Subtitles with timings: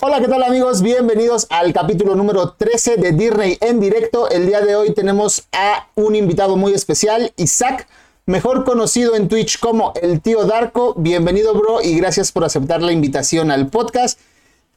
[0.00, 0.80] Hola, ¿qué tal amigos?
[0.80, 4.30] Bienvenidos al capítulo número 13 de Disney en directo.
[4.30, 7.88] El día de hoy tenemos a un invitado muy especial, Isaac,
[8.24, 10.94] mejor conocido en Twitch como el tío Darko.
[10.96, 14.20] Bienvenido, bro, y gracias por aceptar la invitación al podcast.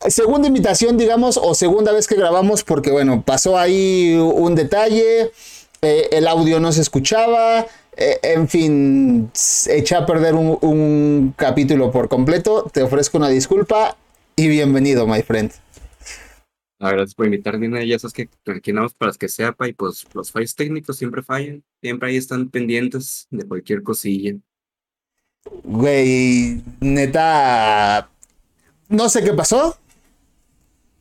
[0.07, 5.31] Segunda invitación, digamos, o segunda vez que grabamos, porque bueno, pasó ahí un detalle,
[5.83, 9.31] eh, el audio no se escuchaba, eh, en fin,
[9.67, 12.72] eché a perder un, un capítulo por completo.
[12.74, 13.97] Te ofrezco una disculpa
[14.36, 15.52] y bienvenido, my friend.
[16.80, 18.30] Gracias por invitarme, ya sabes que
[18.72, 23.28] andamos para que sepa y pues los fallos técnicos siempre fallan, siempre ahí están pendientes
[23.30, 24.36] de cualquier cosilla.
[25.64, 28.10] Güey, neta,
[28.90, 29.78] no sé qué pasó,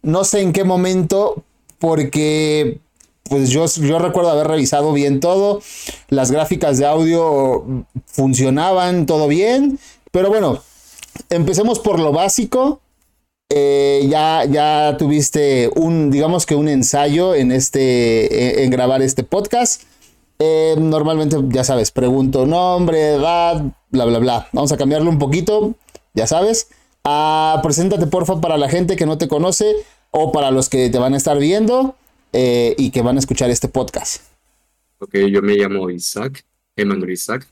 [0.02, 1.44] no sé en qué momento,
[1.78, 2.78] porque
[3.22, 5.62] pues yo, yo recuerdo haber revisado bien todo,
[6.08, 9.78] las gráficas de audio funcionaban, todo bien,
[10.10, 10.62] pero bueno,
[11.30, 12.82] empecemos por lo básico.
[13.52, 19.82] Eh, ya, ya tuviste un, digamos que un ensayo en este, en, grabar este podcast.
[20.38, 24.48] Eh, normalmente, ya sabes, pregunto nombre, edad, bla, bla, bla.
[24.52, 25.74] Vamos a cambiarlo un poquito,
[26.14, 26.68] ya sabes.
[27.02, 29.74] Ah, preséntate, porfa, para la gente que no te conoce
[30.12, 31.96] o para los que te van a estar viendo
[32.32, 34.22] eh, y que van a escuchar este podcast.
[34.98, 36.44] Ok, yo me llamo Isaac,
[36.76, 37.48] Emanuel Isaac,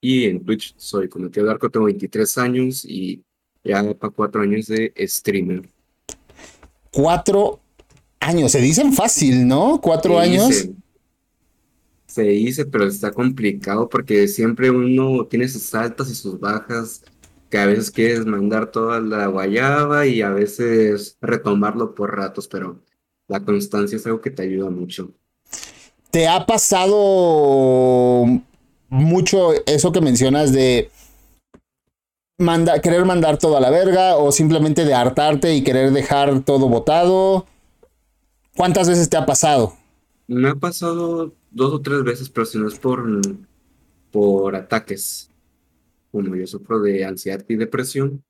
[0.00, 3.22] y en Twitch soy como tío Darko, tengo 23 años y
[3.64, 5.68] ya para cuatro años de streamer.
[6.90, 7.60] Cuatro
[8.18, 9.80] años, se dicen fácil, ¿no?
[9.80, 10.68] Cuatro años.
[12.06, 17.02] se dice, pero está complicado porque siempre uno tiene sus altas y sus bajas,
[17.48, 22.80] que a veces quieres mandar toda la guayaba y a veces retomarlo por ratos, pero
[23.28, 25.12] la constancia es algo que te ayuda mucho.
[26.10, 28.24] ¿Te ha pasado
[28.88, 30.90] mucho eso que mencionas de
[32.82, 37.46] querer mandar todo a la verga o simplemente de hartarte y querer dejar todo botado?
[38.56, 39.74] ¿Cuántas veces te ha pasado?
[40.26, 43.04] Me ha pasado dos o tres veces, pero si no es por,
[44.10, 45.30] por ataques.
[46.10, 48.22] Como yo sufro de ansiedad y depresión.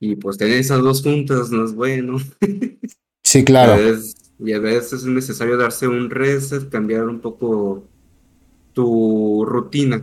[0.00, 2.18] Y pues tener esas dos juntas no es bueno.
[3.24, 3.76] Sí, claro.
[4.38, 7.84] y a veces es necesario darse un reset, cambiar un poco
[8.72, 10.02] tu rutina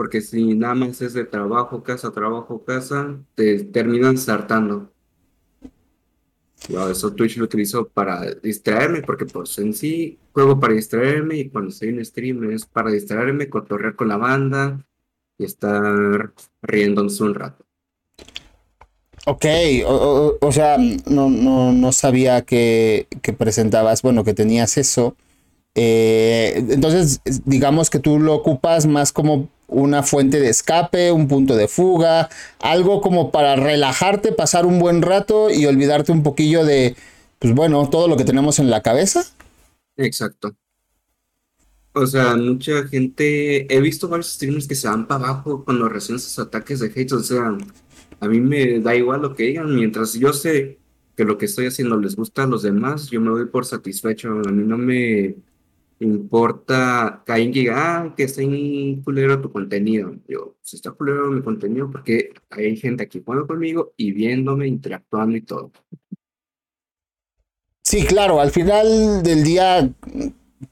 [0.00, 4.90] porque si nada más es de trabajo, casa, trabajo, casa, te terminan sartando.
[6.90, 11.68] eso Twitch lo utilizo para distraerme, porque pues en sí juego para distraerme y cuando
[11.68, 14.82] estoy en stream es para distraerme, cotorrear con la banda
[15.36, 16.32] y estar
[16.62, 17.66] riéndose un rato.
[19.26, 19.44] Ok,
[19.84, 25.14] o, sea, no, no, no sabía que, que, presentabas, bueno, que tenías eso.
[25.74, 31.56] Eh, entonces, digamos que tú lo ocupas más como una fuente de escape, un punto
[31.56, 36.96] de fuga, algo como para relajarte, pasar un buen rato y olvidarte un poquillo de,
[37.38, 39.24] pues bueno, todo lo que tenemos en la cabeza.
[39.96, 40.54] Exacto.
[41.92, 46.20] O sea, mucha gente, he visto varios streamers que se van para abajo cuando reciben
[46.20, 47.56] sus ataques de hate, o sea,
[48.20, 50.78] a mí me da igual lo que digan, mientras yo sé
[51.16, 54.28] que lo que estoy haciendo les gusta a los demás, yo me doy por satisfecho,
[54.28, 55.34] a mí no me
[56.00, 60.14] importa que alguien diga, ah, que está en culero tu contenido.
[60.26, 65.36] Yo, si está culero mi contenido, porque hay gente aquí jugando conmigo y viéndome, interactuando
[65.36, 65.72] y todo.
[67.82, 69.90] Sí, claro, al final del día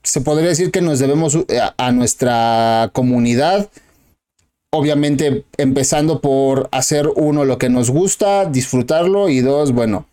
[0.02, 3.70] se podría decir que nos debemos eh, a nuestra comunidad.
[4.70, 10.06] Obviamente empezando por hacer uno lo que nos gusta, disfrutarlo y dos, bueno,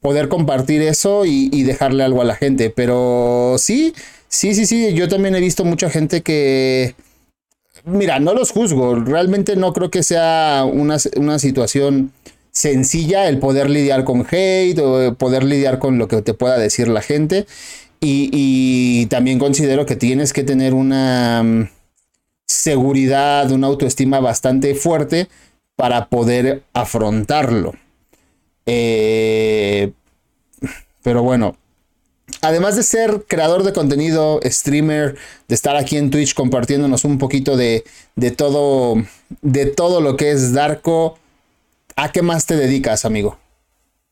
[0.00, 2.70] poder compartir eso y, y dejarle algo a la gente.
[2.70, 3.92] Pero sí,
[4.28, 6.94] Sí, sí, sí, yo también he visto mucha gente que...
[7.84, 10.98] Mira, no los juzgo, realmente no creo que sea una,
[11.38, 12.10] situación
[12.50, 16.88] sencilla el poder lidiar con hate o poder lidiar con lo que te pueda decir
[16.88, 17.46] la gente.
[18.00, 21.68] Y, también considero que tienes que tener una mm,
[22.46, 25.28] seguridad, una autoestima bastante fuerte
[25.76, 27.74] para poder afrontarlo.
[28.66, 29.92] Eh,
[31.02, 31.56] pero bueno,
[32.42, 35.16] además de ser creador de contenido, streamer,
[35.48, 37.84] de estar aquí en Twitch compartiéndonos un poquito de,
[38.36, 38.96] todo,
[39.42, 41.18] de todo lo que es Darko,
[41.96, 43.38] ¿a qué más te dedicas, amigo?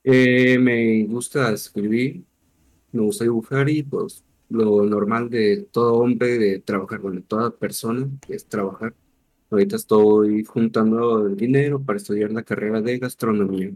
[0.02, 2.22] Eh, me gusta escribir,
[2.92, 8.08] me gusta dibujar y pues lo normal de todo hombre de trabajar, con toda persona
[8.28, 8.94] es trabajar.
[9.50, 13.70] Ahorita estoy juntando dinero para estudiar la carrera de gastronomía.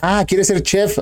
[0.00, 0.98] Ah, ¿quieres ser chef?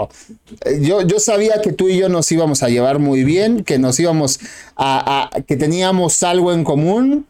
[0.80, 3.98] Yo, yo sabía que tú y yo nos íbamos a llevar muy bien, que nos
[3.98, 4.40] íbamos
[4.76, 7.26] a, que teníamos algo en común.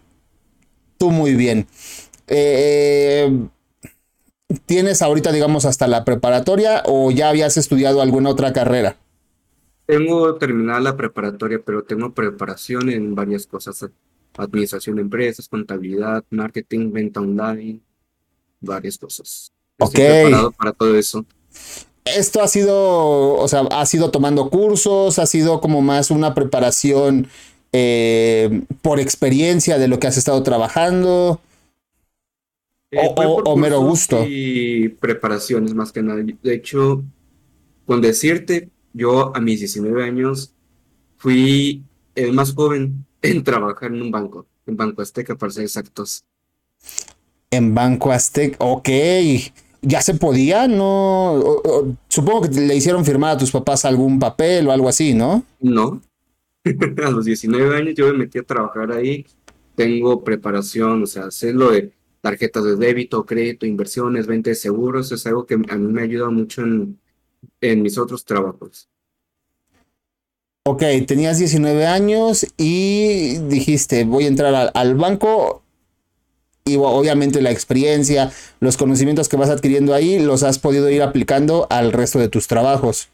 [0.98, 1.66] Tú muy bien.
[2.28, 3.30] Eh,
[4.66, 8.96] ¿tienes ahorita, digamos, hasta la preparatoria o ya habías estudiado alguna otra carrera?
[9.86, 13.84] Tengo terminada la preparatoria, pero tengo preparación en varias cosas.
[14.36, 17.80] Administración de empresas, contabilidad, marketing, venta online,
[18.60, 19.52] varias cosas.
[19.84, 21.24] Estoy preparado para todo eso.
[22.04, 27.28] Esto ha sido, o sea, ha sido tomando cursos, ha sido como más una preparación
[27.72, 31.40] eh, por experiencia de lo que has estado trabajando.
[32.90, 34.24] Eh, o, mero gusto.
[34.28, 36.22] Y preparaciones más que nada.
[36.22, 37.04] De hecho,
[37.86, 40.52] con decirte, yo a mis 19 años
[41.18, 41.84] fui
[42.16, 46.24] el más joven en trabajar en un banco, en Banco Azteca para ser exactos.
[47.50, 48.88] En Banco Azteca, ok
[49.82, 51.94] ya se podía, no.
[52.08, 55.44] supongo que le hicieron firmar a tus papás algún papel o algo así, ¿no?
[55.60, 56.00] No.
[57.04, 59.26] a los 19 años yo me metí a trabajar ahí.
[59.74, 65.10] Tengo preparación, o sea, sé lo de tarjetas de débito, crédito, inversiones, venta de seguros.
[65.10, 66.98] Es algo que a mí me ayuda mucho en,
[67.60, 68.88] en mis otros trabajos.
[70.64, 75.61] Ok, tenías 19 años y dijiste, voy a entrar al banco
[76.64, 81.66] y obviamente la experiencia, los conocimientos que vas adquiriendo ahí, los has podido ir aplicando
[81.70, 83.08] al resto de tus trabajos.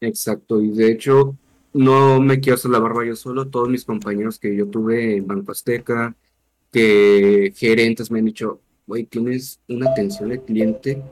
[0.00, 1.36] Exacto, y de hecho
[1.72, 5.26] no me quiero hacer la barba yo solo, todos mis compañeros que yo tuve en
[5.26, 6.14] Banco Azteca,
[6.70, 11.02] que gerentes me han dicho, güey, tienes una atención al cliente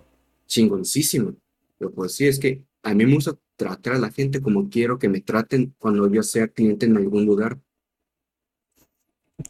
[0.47, 1.35] chingoncísima.
[1.79, 4.99] Pero pues sí, es que a mí me gusta tratar a la gente como quiero
[4.99, 7.59] que me traten cuando yo sea cliente en algún lugar.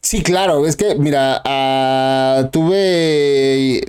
[0.01, 3.83] Sí, claro, es que, mira, ah, tuve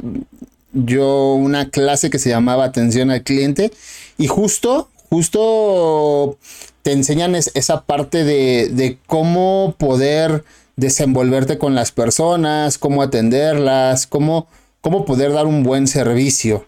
[0.72, 3.72] yo una clase que se llamaba atención al cliente
[4.18, 6.38] y justo, justo
[6.82, 10.44] te enseñan esa parte de, de, cómo poder
[10.76, 14.48] desenvolverte con las personas, cómo atenderlas, cómo,
[14.80, 16.66] cómo poder dar un buen servicio.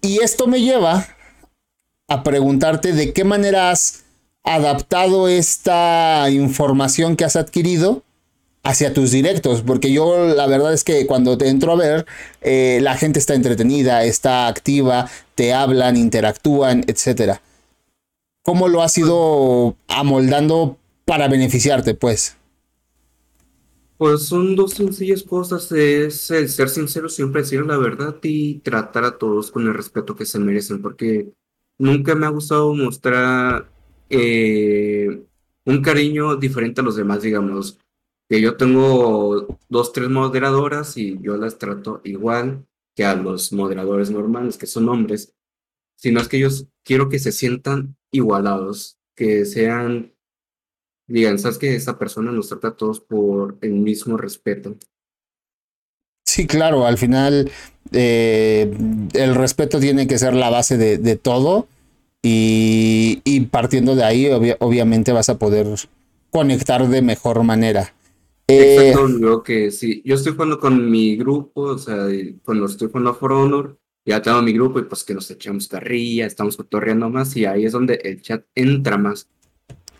[0.00, 1.06] Y esto me lleva
[2.08, 4.04] a preguntarte de qué manera has
[4.42, 8.02] adaptado esta información que has adquirido
[8.62, 12.06] hacia tus directos, porque yo la verdad es que cuando te entro a ver,
[12.42, 17.38] eh, la gente está entretenida, está activa, te hablan, interactúan, etc.
[18.42, 22.36] ¿Cómo lo has ido amoldando para beneficiarte, pues?
[23.96, 29.04] Pues son dos sencillas cosas, es el ser sincero, siempre decir la verdad y tratar
[29.04, 31.28] a todos con el respeto que se merecen, porque
[31.78, 33.70] nunca me ha gustado mostrar
[34.08, 35.22] eh,
[35.66, 37.78] un cariño diferente a los demás, digamos
[38.30, 44.08] que yo tengo dos, tres moderadoras y yo las trato igual que a los moderadores
[44.12, 45.34] normales, que son hombres,
[45.96, 50.14] sino es que ellos quiero que se sientan igualados, que sean,
[51.08, 54.76] digan, sabes que esa persona nos trata a todos por el mismo respeto.
[56.24, 57.50] Sí, claro, al final
[57.90, 58.72] eh,
[59.12, 61.66] el respeto tiene que ser la base de, todo
[62.22, 64.30] y, partiendo de ahí
[64.60, 65.66] obviamente vas a poder
[66.30, 67.92] conectar de mejor manera.
[68.50, 72.06] Exacto, yo que sí, yo estoy jugando con mi grupo, o sea,
[72.44, 76.26] cuando estoy jugando For Honor, ya tengo mi grupo y pues que nos echamos carrilla,
[76.26, 79.28] estamos cotorreando más y ahí es donde el chat entra más.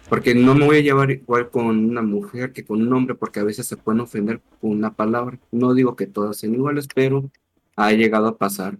[0.08, 3.38] Porque no me voy a llevar igual con una mujer que con un hombre, porque
[3.38, 5.38] a veces se pueden ofender con una palabra.
[5.52, 7.30] No digo que todas sean iguales, pero
[7.76, 8.76] ha llegado a pasar.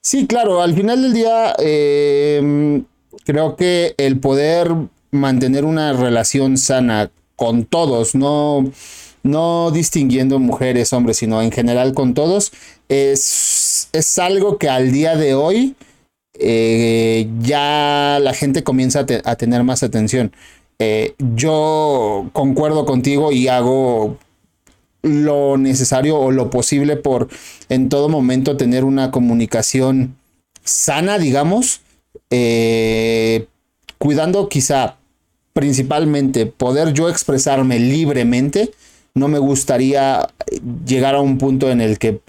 [0.00, 2.84] Sí, claro, al final del día em,
[3.24, 4.74] creo que el poder
[5.12, 8.68] mantener una relación sana con todos, no,
[9.22, 12.50] no distinguiendo mujeres, hombres, sino en general con todos,
[12.88, 15.76] es, es algo que al día de hoy
[16.34, 20.32] eh, ya la gente comienza a, tener más atención.
[20.80, 24.16] Eh, yo concuerdo contigo y hago
[25.02, 27.28] lo necesario o lo posible por
[27.68, 30.16] en todo momento tener una comunicación
[30.64, 31.82] sana, digamos,
[32.30, 33.46] eh,
[33.98, 34.97] cuidando quizá
[35.52, 38.70] principalmente poder yo expresarme libremente,
[39.14, 40.28] no me gustaría
[40.86, 42.20] llegar a un punto en el que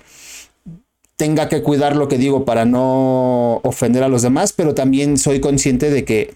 [1.15, 5.41] tenga que cuidar lo que digo para no ofender a los demás, pero también soy
[5.41, 6.33] consciente de que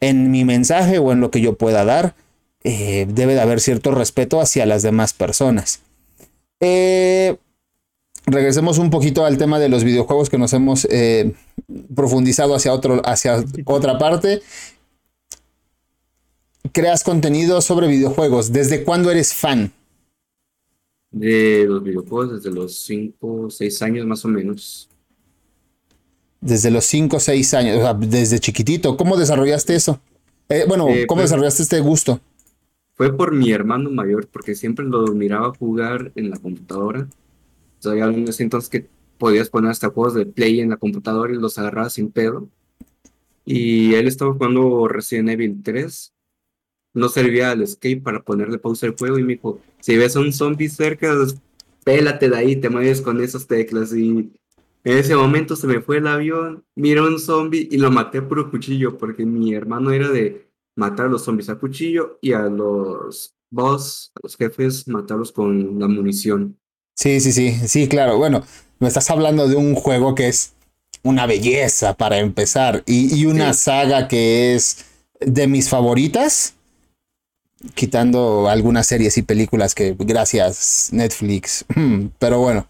[0.00, 2.14] en mi mensaje o en lo que yo pueda dar,
[2.64, 5.80] eh, debe de haber cierto respeto hacia las demás personas.
[6.60, 7.36] Eh,
[8.26, 11.32] regresemos un poquito al tema de los videojuegos que nos hemos eh,
[11.94, 14.42] profundizado hacia, otro, hacia otra parte
[16.72, 18.52] creas contenido sobre videojuegos.
[18.52, 19.72] ¿Desde cuándo eres fan?
[21.10, 24.88] De los videojuegos, desde los 5 o 6 años más o menos.
[26.40, 28.96] Desde los 5 o 6 años, o sea, desde chiquitito.
[28.96, 30.00] ¿Cómo desarrollaste eso?
[30.48, 32.20] Eh, bueno, eh, ¿cómo pues, desarrollaste este gusto?
[32.94, 37.08] Fue por mi hermano mayor, porque siempre lo miraba jugar en la computadora.
[37.78, 38.86] O sea, ya entonces que
[39.18, 42.48] podías poner hasta juegos de play en la computadora y los agarrabas sin pedo.
[43.44, 46.13] Y él estaba jugando Resident Evil 3.
[46.94, 50.20] No servía al escape para ponerle pausa al juego y me dijo, si ves a
[50.20, 51.12] un zombie cerca,
[51.84, 53.92] pélate de ahí, te mueves con esas teclas.
[53.94, 54.32] Y
[54.84, 58.50] en ese momento se me fue el avión, miré un zombie y lo maté por
[58.50, 63.34] cuchillo, porque mi hermano era de matar a los zombies a cuchillo y a los
[63.50, 66.58] boss, a los jefes, matarlos con la munición.
[66.96, 68.18] Sí, sí, sí, sí, claro.
[68.18, 68.44] Bueno,
[68.78, 70.54] me estás hablando de un juego que es
[71.02, 74.86] una belleza para empezar y, una saga que es
[75.20, 76.54] de mis favoritas,
[77.74, 81.64] quitando algunas series y películas que gracias Netflix,
[82.18, 82.66] pero bueno.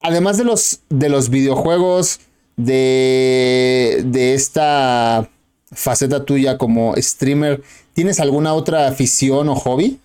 [0.00, 2.20] Además de los, de los videojuegos,
[2.56, 5.28] de, de esta
[5.72, 7.62] faceta tuya como streamer,
[7.92, 10.00] ¿tienes alguna otra afición o hobby?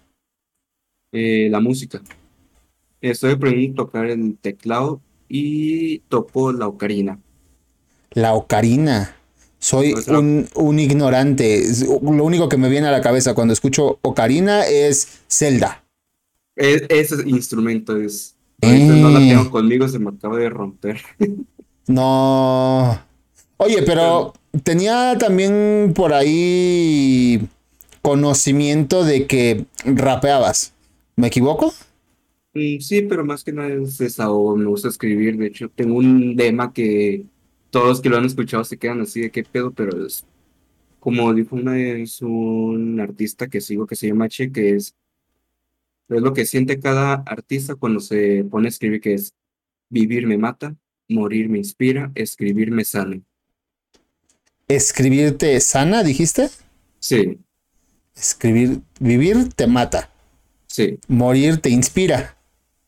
[1.12, 2.02] Eh, la música.
[3.02, 7.20] Estoy aprendiendo a tocar el teclado y toco la ocarina.
[8.12, 9.16] La ocarina.
[9.60, 11.64] Soy un, ignorante.
[11.88, 15.84] Lo único que me viene a la cabeza cuando escucho ocarina es Zelda.
[16.56, 18.36] ese instrumento es.
[18.62, 19.50] No la tengo eh.
[19.50, 21.02] conmigo, se me acaba de romper.
[21.88, 23.00] no.
[23.58, 24.34] Oye, pero
[24.64, 27.48] tenía también por ahí
[28.02, 30.74] conocimiento de que rapeabas.
[31.16, 31.74] ¿Me equivoco?
[32.54, 35.38] Mm, sí, pero más que nada es desahogo, me gusta escribir.
[35.38, 37.26] De hecho, tengo un lema que
[37.76, 40.24] todos los que lo han escuchado se quedan así de qué pedo, pero es
[41.02, 44.96] como dijo una es un artista que sigo que se llama Che, que es,
[46.08, 49.34] es lo que siente cada artista cuando se pone a escribir, que es
[49.90, 50.74] vivir me mata,
[51.10, 53.20] morir me inspira, escribir me sana.
[54.70, 56.50] ¿Escribirte sana, dijiste?
[57.00, 57.40] Sí.
[58.16, 60.14] Escribir, vivir te mata.
[60.68, 60.98] Sí.
[61.10, 62.38] Morir te inspira.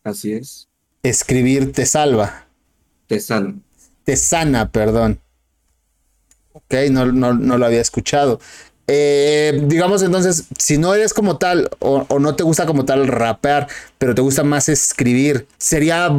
[0.02, 0.70] Así es.
[1.04, 2.48] Escribir te salva.
[3.08, 3.54] Te sana.
[4.08, 5.20] Te sana, perdón.
[6.54, 8.40] Ok, no, no, lo había escuchado.
[8.88, 13.68] Eh, digamos entonces, si no eres como tal o, no te gusta como tal rapear,
[13.98, 16.10] pero te gusta más escribir, sería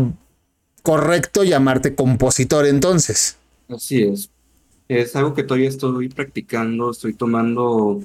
[0.82, 3.38] correcto llamarte compositor entonces.
[3.70, 4.30] Así es.
[4.86, 8.02] Es algo que todavía estoy practicando, estoy tomando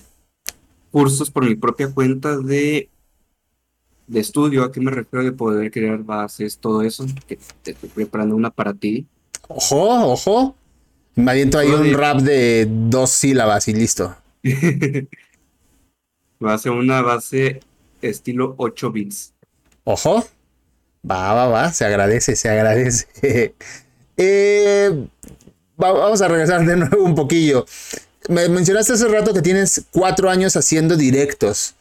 [0.91, 2.89] cursos por mi propia cuenta de
[4.07, 7.05] de estudio, ¿a qué me refiero de poder crear bases, todo eso?
[7.27, 9.07] Que te estoy preparando una para ti.
[9.47, 10.55] Ojo, ojo.
[11.15, 14.15] Me aviento ahí un rap de dos sílabas y listo.
[16.43, 17.61] Va a ser una base
[18.01, 19.33] estilo 8 bits.
[19.83, 20.25] Ojo.
[21.09, 21.71] Va, va, va.
[21.71, 23.55] Se agradece, se agradece.
[24.15, 25.07] Eh,
[25.75, 27.65] vamos a regresar de nuevo un poquillo.
[28.29, 31.73] Me mencionaste hace rato que tienes cuatro años haciendo directos.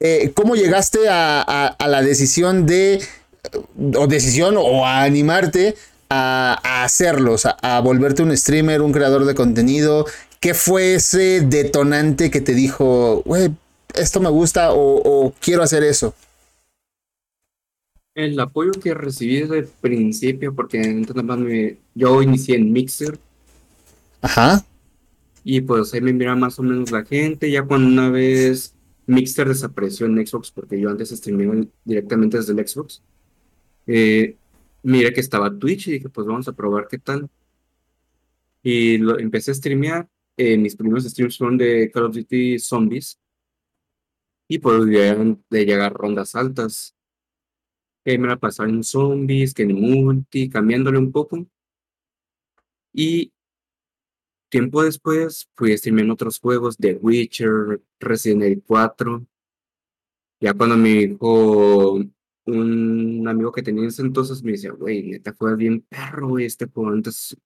[0.00, 3.00] Eh, ¿cómo llegaste a, la decisión de,
[3.96, 5.76] o decisión, o a animarte
[6.12, 10.06] a, hacerlos, a, volverte un streamer, un creador de contenido?
[10.40, 13.50] ¿Qué fue ese detonante que te dijo, güey,
[13.94, 16.14] esto me gusta o, quiero hacer eso?
[18.14, 23.18] El apoyo que recibí desde el principio, porque yo inicié en Mixer.
[24.20, 24.64] Ajá.
[25.44, 27.50] Y pues ahí me mira más o menos la gente.
[27.50, 28.74] Ya cuando una vez
[29.06, 33.02] Mixter desapareció en Xbox porque yo antes streamaba directamente desde el Xbox.
[33.86, 34.36] Eh,
[34.82, 37.28] miré que estaba Twitch y dije, pues vamos a probar qué tal.
[38.62, 40.08] Y lo, empecé a streamear.
[40.36, 43.18] Eh, mis primeros streams fueron de Call of Duty Zombies.
[44.48, 46.94] Y pues de llegar rondas altas.
[48.04, 51.46] Que me la pasaba en zombies, que en multi, cambiándole un poco.
[52.92, 53.32] Y
[54.52, 59.26] Tiempo después fui a streamear en otros juegos, The Witcher, Resident Evil 4.
[60.40, 62.04] Ya cuando me dijo
[62.46, 66.66] un amigo que tenía ese entonces, me decía, güey, neta juega bien perro, güey, este
[66.66, 66.90] juego.
[66.90, 67.36] Antes,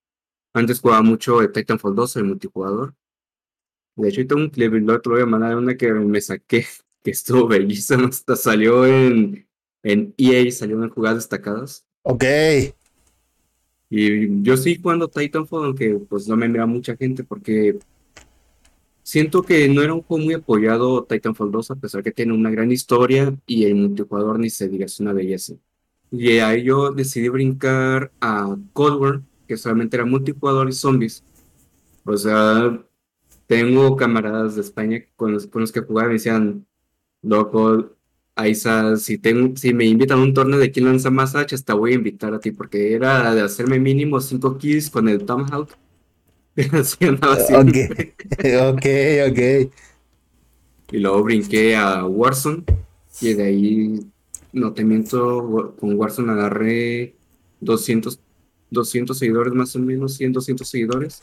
[0.54, 2.94] antes jugaba mucho Titanfall 2, el multijugador.
[3.96, 6.66] De hecho, tengo un clip, lo voy a mandar una que me saqué,
[7.02, 9.48] que estuvo bellísimo, hasta salió en,
[9.82, 11.86] en EA, salió en jugadas destacadas.
[12.02, 12.24] Ok.
[13.88, 17.78] Y yo sí cuando Titanfall, aunque pues no me vea mucha gente porque
[19.06, 22.50] siento que no era un juego muy apoyado Titanfall 2, a pesar que tiene una
[22.50, 25.54] gran historia y el multijugador ni se diga, es una belleza.
[26.10, 31.22] Y ahí yo decidí brincar a Cold War, que solamente era multijugador y zombies.
[32.04, 32.84] O sea,
[33.46, 36.66] tengo camaradas de España con los, con los que jugaba y me decían,
[37.22, 37.92] loco,
[38.34, 39.20] Aiza, si,
[39.54, 42.34] si me invitan a un torneo de quién lanza más hachas, te voy a invitar
[42.34, 45.70] a ti, porque era de hacerme mínimo 5 kills con el Tomahawk.
[48.70, 48.86] Ok,
[49.30, 49.72] ok.
[50.92, 52.64] Y luego brinqué a Warzone,
[53.20, 54.00] y de ahí,
[54.52, 57.14] no te miento, con Warzone agarré
[57.60, 58.20] 200,
[58.70, 61.22] 200 seguidores más o menos, 100, 200 seguidores,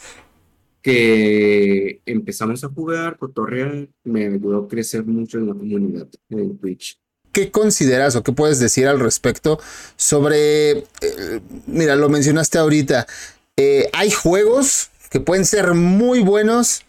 [0.81, 6.99] que empezamos a jugar, cotorrear, me ayudó a crecer mucho en la comunidad en Twitch.
[7.31, 9.59] ¿Qué consideras o qué puedes decir al respecto
[9.95, 13.07] sobre, eh, mira, lo mencionaste ahorita,
[13.55, 16.81] eh, hay juegos que pueden ser muy buenos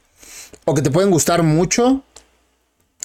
[0.64, 2.02] o que te pueden gustar mucho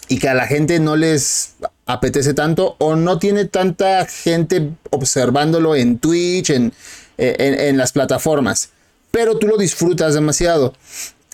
[0.07, 5.75] y que a la gente no les apetece tanto o no tiene tanta gente observándolo
[5.75, 6.71] en Twitch, en,
[7.17, 8.69] en, las plataformas,
[9.11, 10.73] pero tú lo disfrutas demasiado.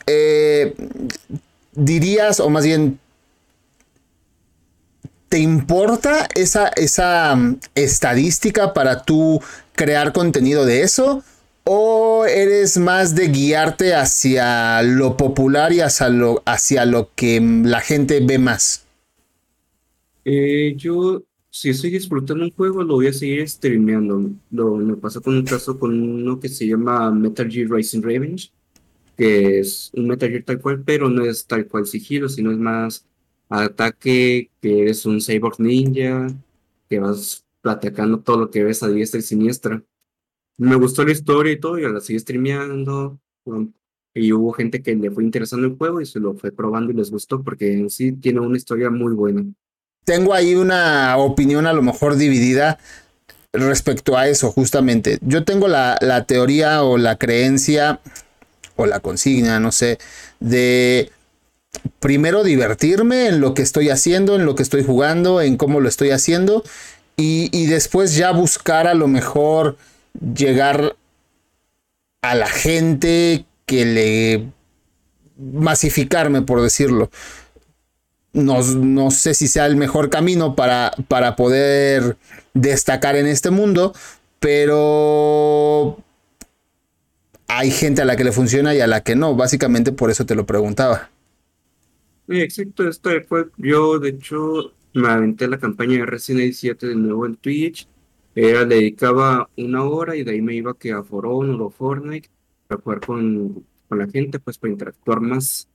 [0.08, 0.74] Eh,
[1.74, 3.00] dirías, o más bien,
[5.30, 9.40] ¿te importa esa, esa mm, estadística para tú
[9.74, 11.24] crear contenido de eso?
[11.68, 17.82] ¿O eres más de guiarte hacia lo popular y hacia lo, hacia lo que la
[17.82, 18.86] gente ve más?
[20.26, 24.30] Eh, yo, si estoy disfrutando un juego, lo voy a seguir streameando.
[24.52, 28.52] Lo, me pasa con un caso con uno que se llama Metal Gear Rising Revenge,
[29.18, 32.60] que es un Metal Gear tal cual, pero no es tal cual sigilo, sino es
[32.60, 33.08] más
[33.50, 36.28] ataque, que eres un cyborg ninja,
[36.88, 39.82] que vas atacando todo lo que ves a diestra y siniestra
[40.58, 43.20] me gustó la historia y todo, y la seguí streameando.
[44.14, 46.96] Y hubo gente que le fue interesando el juego y se lo fue probando y
[46.96, 49.44] les gustó porque en sí tiene una historia muy buena.
[50.06, 52.80] Tengo ahí una opinión a lo mejor dividida
[53.52, 55.18] respecto a eso, justamente.
[55.22, 58.00] Yo tengo la, la teoría o la creencia
[58.76, 59.98] o la consigna, no sé,
[60.40, 61.10] de
[62.00, 65.90] primero divertirme en lo que estoy haciendo, en lo que estoy jugando, en cómo lo
[65.90, 66.64] estoy haciendo,
[67.18, 69.78] y, y después ya buscar a lo mejor
[70.36, 70.96] llegar
[72.22, 74.46] a la gente que le
[75.38, 77.10] masificarme, por decirlo.
[78.34, 82.18] No, no, sé si sea el mejor camino para, para poder
[82.54, 83.94] destacar en este mundo,
[84.40, 85.98] pero
[87.48, 89.36] hay gente a la que le funciona y a la que no.
[89.36, 91.10] Básicamente por eso te lo preguntaba.
[92.28, 96.96] exacto, esto fue, yo de hecho me aventé la campaña de Resident Evil 7 de
[96.96, 97.88] nuevo en Twitch
[98.36, 102.30] era, le dedicaba una hora y de ahí me iba que a Foron o Fortnite
[102.68, 105.68] para jugar con, con la gente, pues para interactuar más.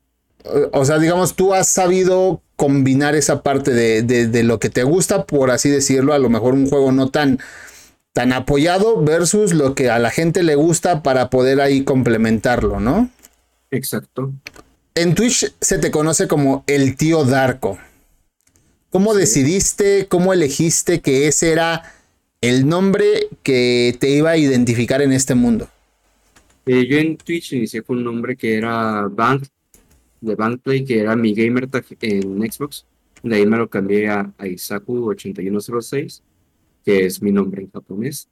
[0.73, 5.25] O sea, digamos, tú has sabido combinar esa parte de, de, lo que te gusta,
[5.25, 7.39] por así decirlo, a lo mejor un juego no tan,
[8.13, 13.11] tan apoyado versus lo que a la gente le gusta para poder ahí complementarlo, ¿no?
[13.71, 14.33] Exacto.
[14.95, 17.79] En Twitch se te conoce como el tío Darko.
[18.91, 21.83] ¿Cómo decidiste, cómo elegiste que ese era
[22.41, 25.69] el nombre que te iba a identificar en este mundo.
[26.67, 29.45] Eh, yo en Twitch inicié con un nombre que era Bank,
[30.21, 32.87] de Bankplay, que era mi gamer tag en Xbox.
[33.23, 36.23] De ahí me lo cambié a, Isaku8106,
[36.85, 38.29] que es mi nombre en japonés.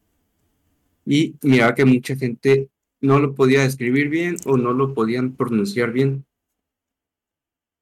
[1.05, 5.93] Y miraba que mucha gente no lo podía escribir bien o no lo podían pronunciar
[5.93, 6.25] bien.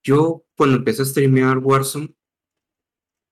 [0.02, 2.14] Yo, cuando empecé a streamear Warzone,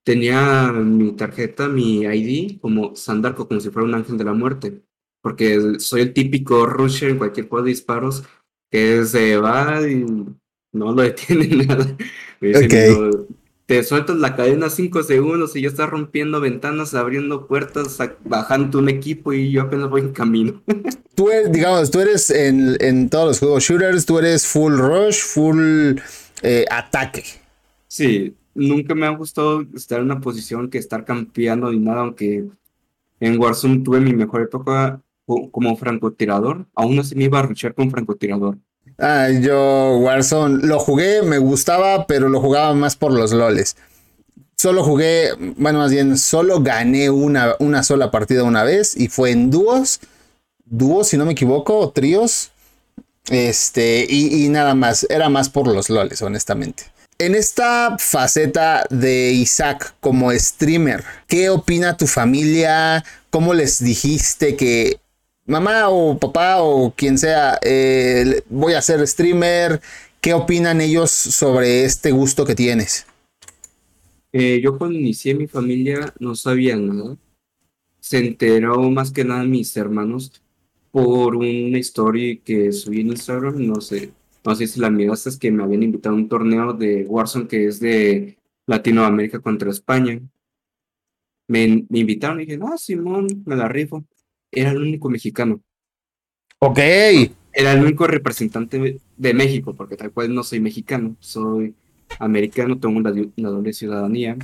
[0.04, 4.82] tenía mi tarjeta, mi ID, como Sandarco, como si fuera un ángel de la muerte.
[5.22, 8.24] Porque soy el típico rusher en cualquier juego de disparos
[8.70, 10.04] que se va y
[10.72, 11.96] no lo detiene nada.
[13.66, 18.90] te sueltas la cadena cinco segundos y ya estás rompiendo ventanas, abriendo puertas, bajando un
[18.90, 20.62] equipo y yo apenas voy en camino.
[21.14, 25.22] tú eres, digamos, tú eres en, en todos los juegos shooters, tú eres full rush,
[25.22, 25.96] full
[26.42, 27.24] eh, ataque.
[27.88, 32.44] Sí, nunca me ha gustado estar en una posición que estar campeando ni nada, aunque
[33.20, 37.90] en Warzone tuve mi mejor época como francotirador, aún así me iba a ruchar con
[37.90, 38.58] francotirador.
[38.98, 43.76] Ah, yo Warzone lo jugué, me gustaba, pero lo jugaba más por los loles.
[44.56, 49.30] Solo jugué, bueno, más bien, solo gané una, una sola partida una vez y fue
[49.30, 50.00] en dúos,
[50.64, 52.50] dúos si no me equivoco, o tríos.
[53.30, 56.84] Este, y, y nada más, era más por los loles, honestamente.
[57.18, 63.04] En esta faceta de Isaac como streamer, ¿qué opina tu familia?
[63.30, 64.96] ¿Cómo les dijiste que
[65.46, 69.80] mamá o papá o quien sea, eh, voy a ser streamer?
[70.20, 73.06] ¿Qué opinan ellos sobre este gusto que tienes?
[74.32, 77.16] Eh, yo cuando inicié mi familia no sabía nada.
[78.00, 80.42] Se enteró más que nada mis hermanos
[80.90, 84.10] por una historia que subí en Instagram, no sé,
[84.44, 87.48] no sé si la miraste, es que me habían invitado a un torneo de Warzone
[87.48, 90.20] que es de Latinoamérica contra España.
[91.48, 94.04] Me, invitaron y dije, no, Simón, me la rifo.
[94.50, 95.62] Era el único mexicano.
[96.58, 96.78] Ok.
[96.78, 101.74] Era el único representante de México, porque tal cual no soy mexicano, soy
[102.18, 104.36] americano, tengo una, una doble ciudadanía.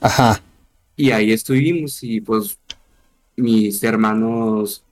[0.00, 0.42] Ajá.
[0.96, 2.58] Y ahí estuvimos y pues
[3.36, 4.84] mis hermanos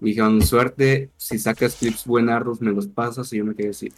[0.00, 3.90] dijeron, suerte, si sacas clips buenardos me los pasas y yo me quedé así,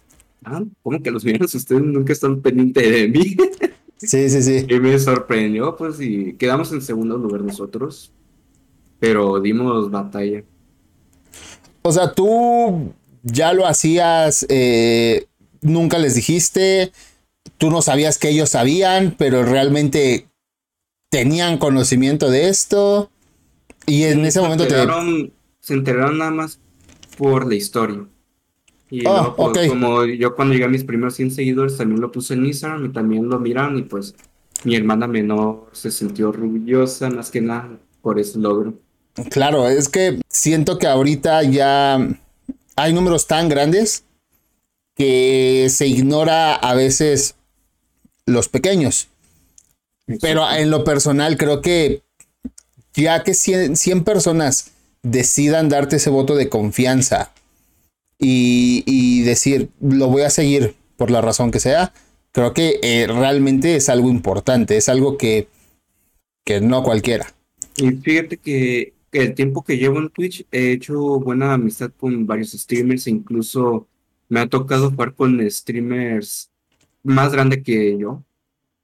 [0.45, 3.37] ah, ¿cómo que los míos ustedes nunca están pendientes de mí?
[3.99, 4.67] Sí, sí, sí.
[4.69, 8.13] Y me sorprendió, pues, y quedamos en segundo lugar nosotros,
[8.99, 10.45] pero dimos batalla.
[11.81, 15.27] O sea, tú ya lo hacías, eh,
[15.63, 16.93] nunca les dijiste,
[17.57, 20.27] tú no sabías que ellos sabían, pero realmente
[21.11, 23.11] tenían conocimiento de esto.
[23.87, 24.77] Y en ese momento te...
[25.66, 26.61] Se enteraron nada más
[27.18, 28.07] por la historia.
[28.88, 32.35] Y oh, pues, como yo cuando llegué a mis primeros 100 seguidores también lo puse
[32.35, 34.14] en Instagram y también lo miraron y pues
[34.62, 38.74] mi hermana menor se sintió orgullosa más que nada por ese logro.
[39.29, 41.98] Claro, es que siento que ahorita ya
[42.76, 44.05] hay números tan grandes
[44.94, 47.35] que se ignora a veces
[48.24, 49.09] los pequeños.
[50.20, 52.05] Pero en lo personal creo que
[52.94, 54.76] ya que 100, 100, personas
[55.11, 57.33] decidan darte ese voto de confianza
[58.19, 61.92] y, decir, lo voy a seguir por la razón que sea,
[62.33, 65.49] creo que eh, realmente es algo importante, es algo que,
[66.45, 67.27] que no cualquiera.
[67.77, 72.53] Y fíjate que el tiempo que llevo en Twitch he hecho buena amistad con varios
[72.53, 73.87] streamers e incluso
[74.29, 76.51] me ha tocado jugar con streamers
[77.03, 78.25] más grandes que yo,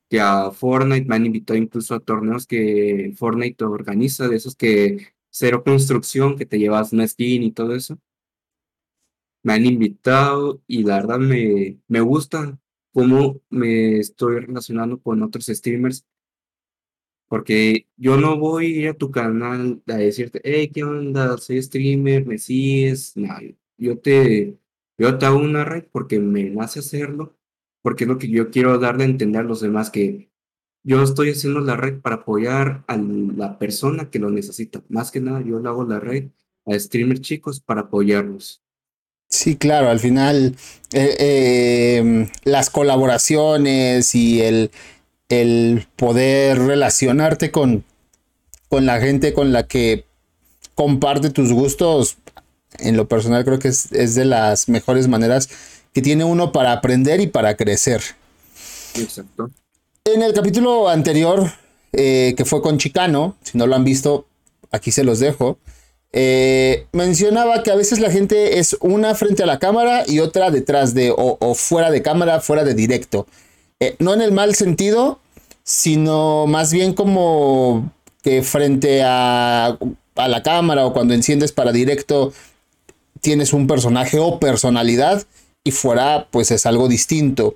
[0.08, 5.12] que a Fortnite me han invitado incluso a torneos que Fortnite organiza, de esos que
[5.32, 7.98] cero construcción, que te llevas una skin y todo eso.
[9.42, 12.58] Me han invitado y la verdad me, me gusta
[12.92, 16.06] cómo me estoy relacionando con otros streamers
[17.32, 21.38] porque yo no voy a tu canal a decirte, hey, ¿qué onda?
[21.38, 23.16] Soy streamer, me sigues.
[23.16, 23.34] No,
[23.78, 24.58] yo te,
[24.98, 27.34] yo te hago una red porque me nace hacerlo,
[27.80, 30.30] porque es lo que yo quiero darle a entender a los demás que
[30.84, 34.82] yo estoy haciendo la red para apoyar a la persona que lo necesita.
[34.88, 36.30] Más que nada, yo le hago la red
[36.66, 38.62] a streamers chicos para apoyarlos.
[39.28, 40.56] Sí, claro, al final
[40.92, 44.70] eh, em, las colaboraciones y el,
[45.30, 47.84] el poder relacionarte con,
[48.68, 50.04] con la gente con la que
[50.74, 52.18] comparte tus gustos,
[52.78, 55.48] en lo personal creo que es, de las mejores maneras
[55.94, 58.02] que tiene uno para aprender y para crecer.
[58.94, 59.50] Exacto.
[60.04, 61.52] En el capítulo anterior,
[61.92, 64.26] eh, que fue con Chicano, si no lo han visto,
[64.72, 65.58] aquí se los dejo.
[66.12, 70.50] Eh, mencionaba que a veces la gente es una frente a la cámara y otra
[70.50, 73.28] detrás de, o, fuera de cámara, fuera de directo.
[73.78, 75.20] Eh, no en el mal sentido,
[75.62, 79.78] sino más bien como que frente a,
[80.16, 82.32] la cámara o cuando enciendes para directo
[83.20, 85.24] tienes un personaje o personalidad
[85.62, 87.54] y fuera pues es algo distinto.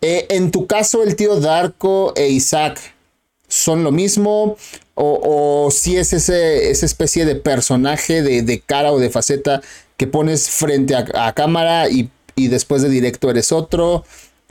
[0.00, 2.78] Eh, en tu caso el tío Darko e Isaac
[3.48, 4.56] son lo mismo
[4.94, 9.62] o, si es ese, esa especie de personaje de, cara o de faceta
[9.96, 12.10] que pones frente a, cámara y,
[12.48, 14.04] después de directo eres otro.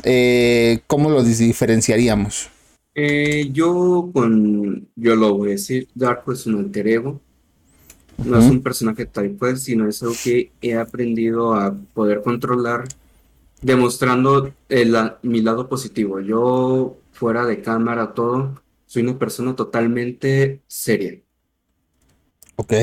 [0.04, 2.50] Eh, ¿Cómo lo diferenciaríamos?
[2.96, 7.22] Eh, yo con, yo lo voy a decir, Darko es un alter ego.
[8.24, 12.86] No es un personaje tal cual, sino es algo que he aprendido a poder controlar,
[13.62, 16.20] demostrando el, mi lado positivo.
[16.20, 21.20] Yo, fuera de cámara, todo, soy una persona totalmente seria.
[22.56, 22.74] Ok.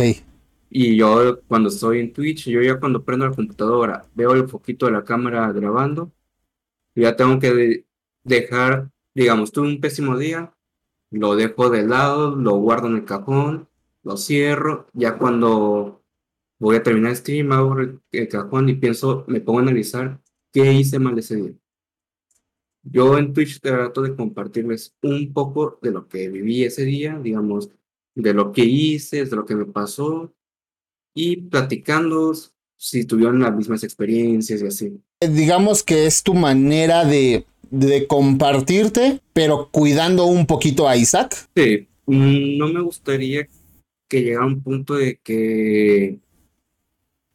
[0.71, 4.87] Y yo cuando estoy en Twitch, yo ya cuando prendo la computadora, veo el foquito
[4.87, 6.13] de la cámara grabando,
[6.95, 7.85] ya tengo que
[8.25, 10.55] dejar digamos, tuve un pésimo día,
[11.11, 13.69] lo dejo de lado, lo guardo en el cajón,
[14.03, 16.03] lo cierro, ya cuando
[16.59, 20.21] voy a terminar el stream, abro el, cajón y pienso, me pongo a analizar
[20.55, 21.53] qué hice mal ese día.
[22.83, 27.71] Yo en Twitch trato de compartirles un poco de lo que viví ese día, digamos,
[28.15, 30.33] de lo que hice, de lo que me pasó,
[31.15, 32.33] y platicando
[32.77, 35.01] si tuvieron las mismas experiencias y así.
[35.21, 41.49] Digamos que es tu manera de de compartirte, pero cuidando un poquito a Isaac.
[41.57, 43.49] Sí, no me gustaría
[44.09, 46.21] que llegara un punto de que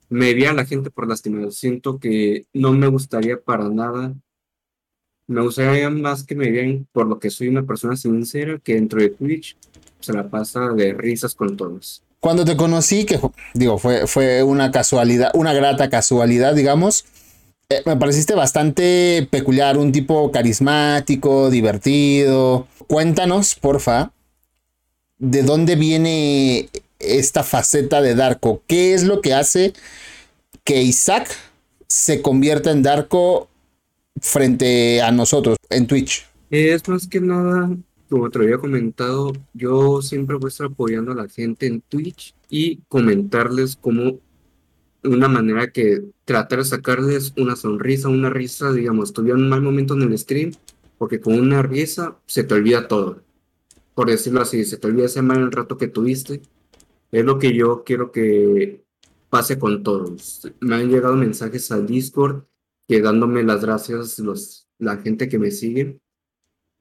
[0.09, 1.51] me viera la gente por lastimado.
[1.51, 4.13] Siento que no me gustaría para nada.
[5.27, 8.99] Me gustaría más que me vean por lo que soy una persona sincera que dentro
[8.99, 9.55] de Twitch
[9.99, 12.03] se la pasa de risas con todos.
[12.19, 13.19] Cuando te conocí, que
[13.53, 17.05] digo, fue, fue una casualidad, una grata casualidad, digamos,
[17.69, 22.67] eh, me pareciste bastante peculiar, un tipo carismático, divertido.
[22.87, 24.11] Cuéntanos, porfa,
[25.19, 26.69] de dónde viene
[26.99, 28.61] esta faceta de Darko.
[28.67, 29.73] ¿Qué es lo que hace
[30.63, 31.29] que Isaac
[31.87, 33.49] se convierta en Darko
[34.21, 36.27] frente a nosotros en Twitch?
[36.49, 37.69] Es más que nada
[38.09, 42.33] como te había comentado, yo siempre voy a estar apoyando a la gente en Twitch
[42.49, 44.19] y comentarles cómo
[45.03, 49.93] una manera que tratar de sacarles una sonrisa, una risa, digamos, tuvieron un mal momento
[49.93, 50.51] en el stream,
[50.97, 53.21] porque con una risa se te olvida todo.
[53.93, 56.41] Por decirlo así, se te olvida ese mal rato que tuviste.
[57.11, 58.85] Es lo que yo quiero que
[59.29, 60.51] pase con todos.
[60.59, 62.43] Me han llegado mensajes al Discord
[62.87, 65.99] que dándome las gracias los, la gente que me sigue,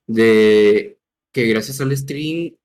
[0.07, 0.99] de
[1.33, 2.57] que gracias al stream,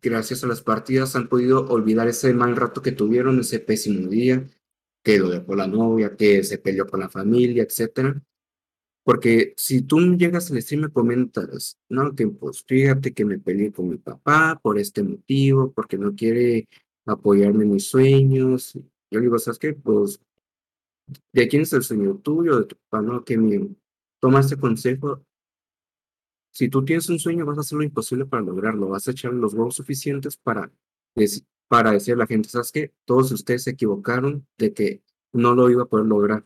[0.00, 4.48] gracias a las partidas han podido olvidar ese mal rato que tuvieron, ese pésimo día,
[5.02, 8.22] que lo dejó la novia, que se peleó con la familia, etcétera.
[9.02, 13.38] Porque si tú llegas al stream y me comentas, no, que pues fíjate que me
[13.38, 16.68] peleé con mi papá por este motivo, porque no quiere
[17.06, 18.78] apoyarme en mis sueños.
[19.10, 19.72] Yo digo, ¿sabes qué?
[19.74, 20.20] Pues,
[21.32, 23.02] ¿de quién es el sueño tuyo, de tu papá?
[23.02, 23.68] No, que mío.
[24.20, 25.24] Toma este consejo.
[26.52, 28.88] Si tú tienes un sueño, vas a hacer lo imposible para lograrlo.
[28.88, 30.70] Vas a echar los huevos suficientes para
[31.68, 32.92] para decir a la gente, ¿sabes qué?
[33.04, 36.44] Todos ustedes se equivocaron de que no lo iba a poder lograr.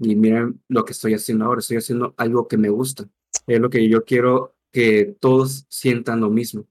[0.00, 3.08] Y miren lo que estoy haciendo ahora, estoy haciendo algo que me gusta.
[3.46, 6.66] Es lo que yo quiero que todos sientan lo mismo.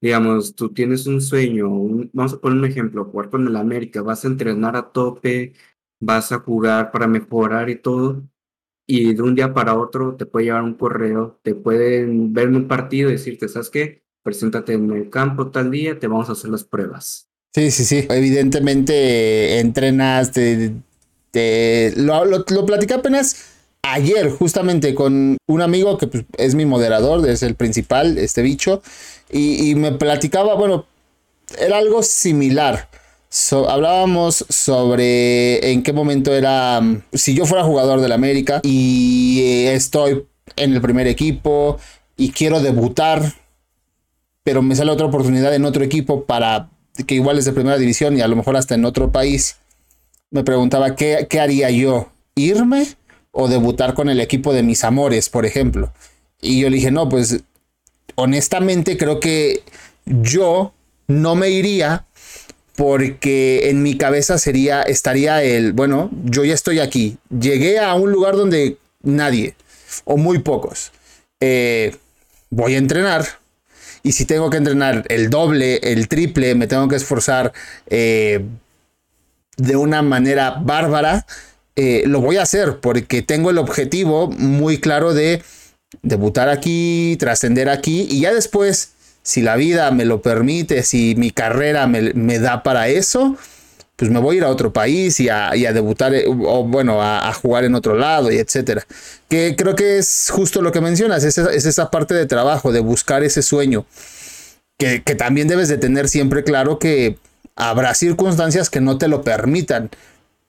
[0.00, 1.68] Digamos, tú tienes un sueño,
[2.12, 5.52] vamos a poner un ejemplo, jugar con el América, vas a entrenar a tope,
[6.00, 8.22] vas a jugar para mejorar y todo,
[8.86, 12.56] y de un día para otro te puede llevar un correo, te pueden ver en
[12.56, 14.02] un partido y decirte, ¿sabes qué?
[14.22, 17.28] preséntate en el campo tal día, te vamos a hacer las pruebas.
[17.54, 18.06] Sí, sí, sí.
[18.08, 23.49] Evidentemente entrenas, te, lo, lo, platicé apenas
[23.82, 28.82] ayer justamente con un amigo que pues, es mi moderador, es el principal, este bicho,
[29.32, 30.86] y, me platicaba, bueno,
[31.58, 32.88] era algo similar.
[33.68, 36.80] hablábamos sobre en qué momento era,
[37.12, 40.24] si yo fuera jugador del América y eh, estoy
[40.56, 41.78] en el primer equipo
[42.16, 43.34] y quiero debutar
[44.42, 46.70] pero me sale otra oportunidad en otro equipo para
[47.06, 49.56] que igual es de primera división y a lo mejor hasta en otro país,
[50.30, 52.86] me preguntaba qué, qué haría yo, irme
[53.32, 55.92] o debutar con el equipo de mis amores, por ejemplo.
[56.40, 57.42] Y yo le dije, no, pues
[58.14, 59.62] honestamente creo que
[60.04, 60.72] yo
[61.06, 62.06] no me iría
[62.76, 68.10] porque en mi cabeza sería, estaría el, bueno, yo ya estoy aquí, llegué a un
[68.10, 69.54] lugar donde nadie
[70.04, 70.92] o muy pocos.
[71.40, 71.96] Eh,
[72.48, 73.26] voy a entrenar,
[74.02, 77.52] y si tengo que entrenar el doble, el triple, me tengo que esforzar
[77.88, 78.44] eh,
[79.56, 81.26] de una manera bárbara,
[81.82, 85.42] eh, lo voy a hacer porque tengo el objetivo muy claro de
[86.02, 88.90] debutar aquí, trascender aquí y ya después,
[89.22, 93.34] si la vida me lo permite, si mi carrera me, da para eso,
[93.96, 97.32] pues me voy a ir a otro país y a, debutar, eh, o bueno, a,
[97.32, 98.86] jugar en otro lado y etcétera.
[99.30, 103.24] Que creo que es justo lo que mencionas, es esa, parte de trabajo, de buscar
[103.24, 103.86] ese sueño.
[104.76, 107.16] Que, que, también debes de tener siempre claro que
[107.56, 109.88] habrá circunstancias que no te lo permitan,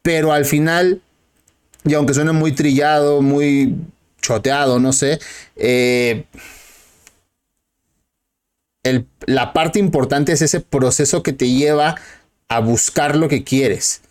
[0.02, 1.02] pero al final,
[1.84, 3.76] y aunque suene muy trillado, muy
[4.22, 5.20] choteado, no sé,
[5.56, 6.26] eh,
[9.26, 11.96] la parte importante es ese proceso que te lleva
[12.48, 14.02] a buscar lo que quieres.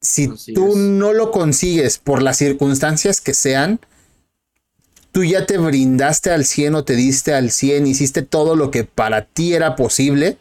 [0.00, 3.78] Si tú no lo consigues por las circunstancias que sean,
[5.12, 8.82] tú ya te brindaste al 100 o te diste al 100, hiciste todo lo que
[8.84, 10.38] para ti era posible.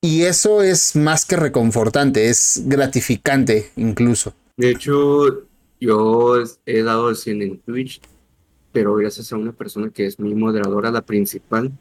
[0.00, 4.34] Y eso es más que reconfortante, es gratificante incluso.
[4.56, 5.46] De hecho,
[5.80, 6.34] yo
[6.66, 8.00] he dado el 100 en Twitch,
[8.72, 11.72] pero gracias a una persona que es mi moderadora, la principal,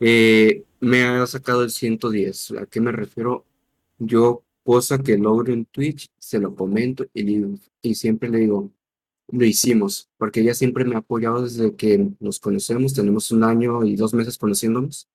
[0.00, 2.52] eh, me ha sacado el 110.
[2.52, 3.44] ¿A qué me refiero?
[3.98, 7.44] Yo, cosa que logro en Twitch, se lo comento y,
[7.82, 8.70] y siempre le digo,
[9.28, 13.84] lo hicimos, porque ella siempre me ha apoyado desde que nos conocemos, tenemos un año
[13.84, 15.08] y dos meses conociéndonos,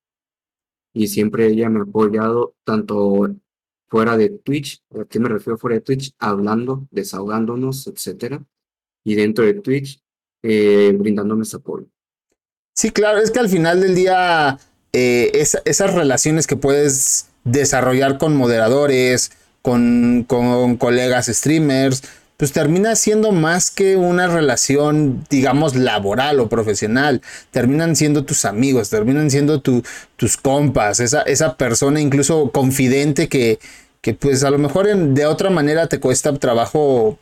[0.93, 3.29] y siempre ella me ha apoyado tanto
[3.89, 6.13] fuera de Twitch, ¿a qué me refiero fuera de Twitch?
[6.19, 8.43] Hablando, desahogándonos, etcétera,
[9.03, 9.99] y dentro de Twitch,
[10.43, 11.87] eh, brindándome ese apoyo.
[12.73, 14.57] Sí, claro, es que al final del día
[14.93, 22.03] eh, esas relaciones que puedes desarrollar con moderadores, con, con colegas streamers,
[22.39, 27.21] pues termina siendo más que una relación, digamos, laboral o profesional.
[27.51, 33.59] Terminan siendo tus amigos, terminan siendo tus compas, esa, esa persona incluso confidente que,
[33.99, 37.19] que pues a lo mejor de otra manera te cuesta trabajo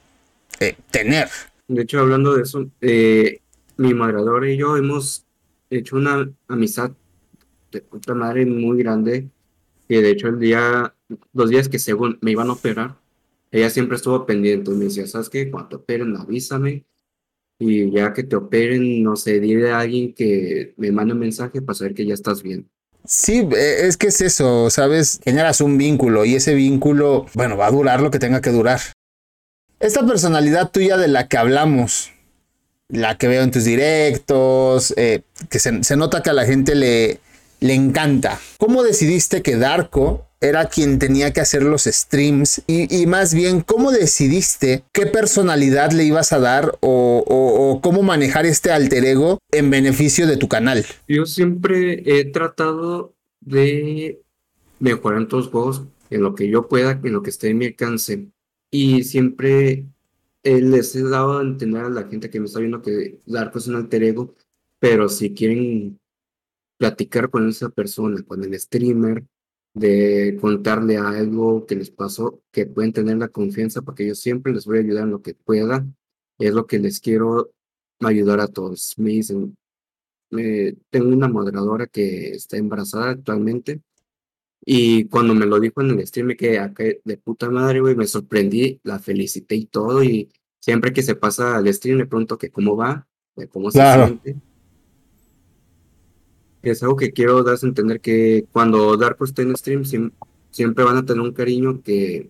[0.60, 1.30] eh, tener.
[1.67, 3.41] De hecho, hablando de eso, eh,
[3.75, 5.25] mi moderador y yo hemos
[5.71, 6.91] hecho una amistad
[7.71, 9.27] de puta madre muy grande.
[9.89, 10.93] Y de hecho, el día,
[11.34, 12.97] los días que según me iban a operar,
[13.51, 14.71] ella siempre estuvo pendiente.
[14.71, 15.49] Me decía, ¿sabes qué?
[15.49, 16.86] Cuando operen, avísame.
[17.60, 21.62] Y ya que te operen, no sé, dile a alguien que me mande un mensaje
[21.62, 22.69] para saber que ya estás bien.
[23.05, 25.19] Sí, e, es que es eso, ¿sabes?
[25.23, 28.79] Generas un vínculo y ese vínculo, bueno, va a durar lo que tenga que durar.
[29.79, 32.12] Esta personalidad tuya de la que hablamos,
[32.89, 36.75] la que veo en tus directos, eh, que se, se, nota que a la gente
[36.75, 37.19] le,
[37.60, 38.39] le encanta.
[38.57, 43.91] ¿Cómo decidiste que Darko era quien tenía que hacer los streams y, más bien cómo
[43.91, 50.28] decidiste qué personalidad le ibas a dar o, cómo manejar este alter ego en beneficio
[50.28, 50.86] de tu canal.
[51.08, 54.21] Yo siempre he tratado de
[54.80, 57.58] mejorar en todos los juegos en lo que yo pueda, en lo que esté en
[57.58, 58.28] mi alcance
[58.71, 59.86] y siempre
[60.43, 63.67] les he dado a entender a la gente que me está viendo que Darko es
[63.67, 64.36] un alter ego,
[64.80, 66.00] pero si quieren
[66.78, 69.23] platicar con esa persona, con el streamer,
[69.77, 74.65] de contarle algo que les pasó, que pueden tener la confianza, porque yo siempre les
[74.65, 75.85] voy a ayudar en lo que pueda.
[76.39, 77.51] Es lo que les quiero
[77.99, 78.95] ayudar a todos.
[78.97, 79.55] Me dicen,
[80.89, 83.81] tengo una moderadora que está embarazada actualmente.
[84.65, 87.95] Y cuando me lo dijo en el stream, me quedé acá de puta madre, güey,
[87.95, 90.03] me sorprendí, la felicité y todo.
[90.03, 93.79] Y siempre que se pasa al stream, le pregunto que cómo va, de cómo se
[93.79, 94.35] siente
[96.71, 99.84] es algo que quiero darse a entender que cuando Darko esté en stream
[100.51, 102.30] siempre van a tener un cariño que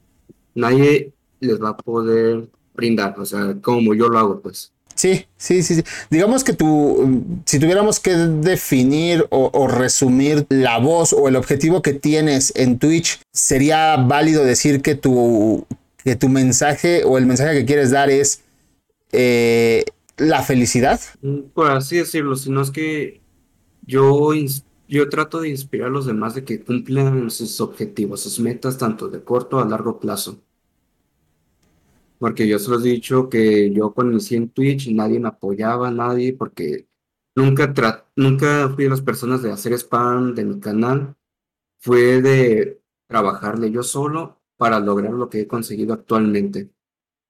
[0.56, 4.72] nadie les va a poder brindar, o sea, como yo lo hago, pues.
[4.96, 5.84] Sí, sí, sí, sí.
[6.10, 11.84] Digamos que tú, si tuviéramos que definir o, o, resumir la voz o el objetivo
[11.84, 15.68] que tienes en Twitch, sería válido decir que tu,
[16.04, 18.42] que tu mensaje o el mensaje que quieres dar es
[19.12, 19.86] eh,
[20.18, 21.00] la felicidad.
[21.22, 23.22] Mm, por así decirlo, sino es que
[23.88, 24.32] yo,
[24.88, 29.08] yo trato de inspirar a los demás de que cumplan sus objetivos, sus metas, tanto
[29.10, 30.42] de corto a largo plazo.
[32.20, 35.92] Porque yo se los he dicho que yo cuando inicié en Twitch nadie me apoyaba,
[35.92, 36.88] nadie, porque
[37.36, 37.74] nunca,
[38.16, 41.16] nunca fui de las personas de hacer spam de mi canal.
[41.80, 46.72] Fue de trabajarle yo solo para lograr lo que he conseguido actualmente.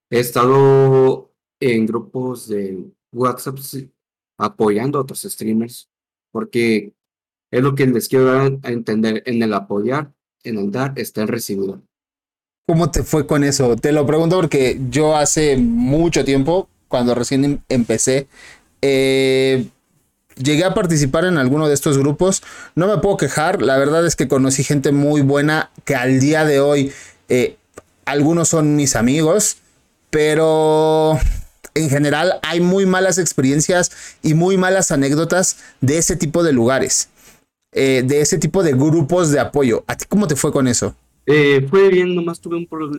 [0.09, 3.57] He estado en grupos de WhatsApp
[4.37, 5.89] apoyando a otros streamers
[6.31, 6.93] porque
[7.51, 10.11] es lo que les quiero dar a entender, en el apoyar,
[10.43, 11.81] en el dar, está el recibido.
[12.67, 13.77] ¿Cómo te fue con eso?
[13.77, 18.27] Te lo pregunto porque yo hace mucho tiempo, cuando recién em, empecé,
[18.81, 19.67] eh,
[20.35, 22.43] llegué a participar en alguno de estos grupos.
[22.75, 26.43] No me puedo quejar, la verdad es que conocí gente muy buena que al día
[26.43, 26.91] de hoy
[27.29, 27.55] eh,
[28.05, 29.57] algunos son mis amigos,
[30.09, 31.19] pero
[31.77, 37.09] en general hay muy malas experiencias y muy malas anécdotas de ese tipo de lugares,
[37.71, 39.83] eh, de ese tipo de grupos de apoyo.
[39.87, 40.95] ¿A ti cómo te fue con eso?
[41.25, 42.55] Eh, fue bien, nomás tuve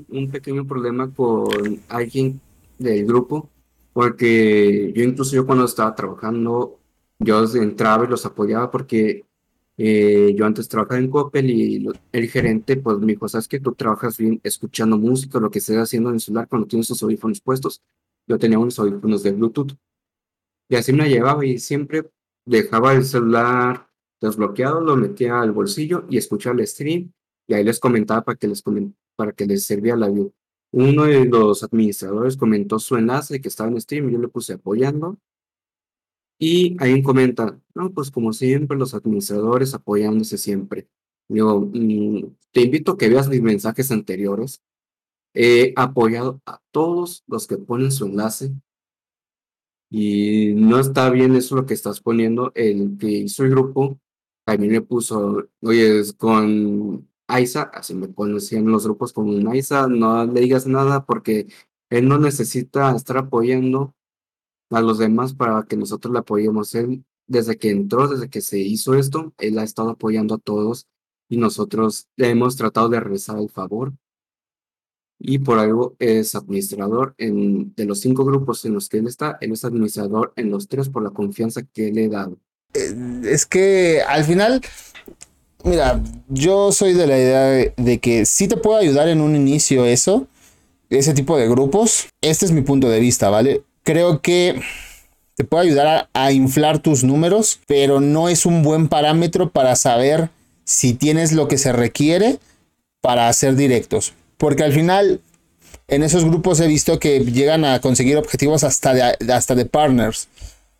[0.08, 1.48] un, pequeño problema con
[1.88, 2.40] alguien
[2.78, 3.48] del grupo,
[3.92, 6.78] porque yo incluso yo cuando estaba trabajando,
[7.18, 9.24] yo entraba y los apoyaba porque
[9.78, 13.72] eh, yo antes trabajaba en Coppel y el gerente pues me dijo, sabes que tú
[13.74, 17.40] trabajas bien escuchando música, lo que estés haciendo en el celular cuando tienes tus audífonos
[17.40, 17.82] puestos
[18.28, 19.72] yo tenía unos audífonos de Bluetooth.
[20.68, 22.10] Y así me llevaba y siempre
[22.44, 23.88] dejaba el celular
[24.20, 27.12] desbloqueado, lo metía al bolsillo y escuchaba el stream
[27.46, 28.62] y ahí les comentaba para que les,
[29.16, 30.32] para que les servía la view.
[30.70, 35.18] Uno de los administradores comentó su enlace que estaba en stream yo le puse apoyando.
[36.38, 40.86] Y ahí comenta, no, pues como siempre, los administradores apoyándose siempre.
[41.28, 44.62] Yo mm, te invito a que veas mis mensajes anteriores
[45.40, 48.52] He apoyado a todos los que ponen su enlace
[49.88, 52.50] y no está bien eso lo que estás poniendo.
[52.56, 54.00] El que hizo el grupo
[54.44, 60.40] también me puso, oye, con Aiza, así me conocían los grupos con Aiza, no le
[60.40, 61.46] digas nada porque
[61.90, 63.94] él no necesita estar apoyando
[64.70, 66.74] a los demás para que nosotros le apoyemos.
[66.74, 70.88] Él, desde que entró, desde que se hizo esto, él ha estado apoyando a todos
[71.28, 73.94] y nosotros le hemos tratado de regresar el favor
[75.18, 79.36] y por algo es administrador en, de los cinco grupos en los que él está,
[79.40, 82.38] él es administrador en los tres por la confianza que le he dado.
[82.74, 84.60] Eh, es que al final,
[85.64, 89.84] mira, yo soy de la idea de, que sí te puedo ayudar en un inicio
[89.84, 90.26] eso,
[90.88, 92.08] ese tipo de grupos.
[92.20, 93.62] Este es mi punto de vista, ¿vale?
[93.82, 94.60] Creo que
[95.34, 100.30] te puede ayudar a inflar tus números, pero no es un buen parámetro para saber
[100.64, 102.38] si tienes lo que se requiere
[103.00, 104.14] para hacer directos.
[104.38, 105.20] Porque al final,
[105.88, 110.28] en esos grupos he visto que llegan a conseguir objetivos hasta de, hasta de partners.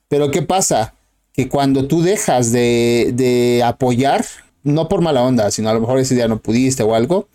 [0.09, 0.95] Pero ¿qué pasa?
[1.35, 4.25] Que cuando tú dejas de, de apoyar,
[4.63, 7.29] no por mala onda, sino a lo mejor ese día no pudiste o algo,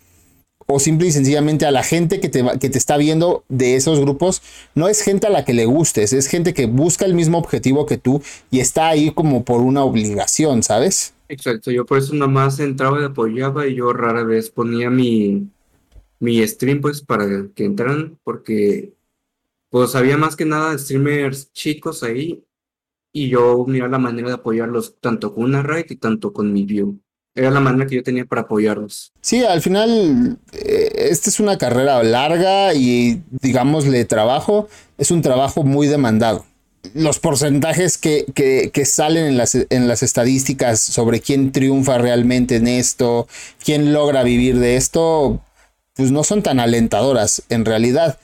[0.66, 4.00] o simple y sencillamente a la gente que te, que te está viendo de esos
[4.00, 4.42] grupos,
[4.74, 7.86] no es gente a la que le gustes, es gente que busca el mismo objetivo
[7.86, 11.12] que tú y está ahí como por una obligación, ¿sabes?
[11.28, 15.48] Exacto, yo por eso nomás entraba y apoyaba y yo rara vez ponía mi,
[16.24, 18.94] mi stream pues para que entraran porque
[19.70, 22.44] pues había más que nada streamers chicos ahí
[23.12, 26.64] y yo miraba la manera de apoyarlos tanto con una raid y tanto con mi
[26.64, 26.98] view
[27.34, 29.12] era la manera que yo tenía para apoyarlos.
[29.20, 34.68] Sí, al final, eh, esta es una carrera larga y, digámosle, trabajo,
[34.98, 36.46] es un trabajo muy demandado.
[36.92, 42.68] Los porcentajes que, que, salen en las, en las estadísticas sobre quién triunfa realmente en
[42.68, 43.26] esto,
[43.64, 45.40] quién logra vivir de esto,
[45.94, 48.18] pues no son tan alentadoras en realidad.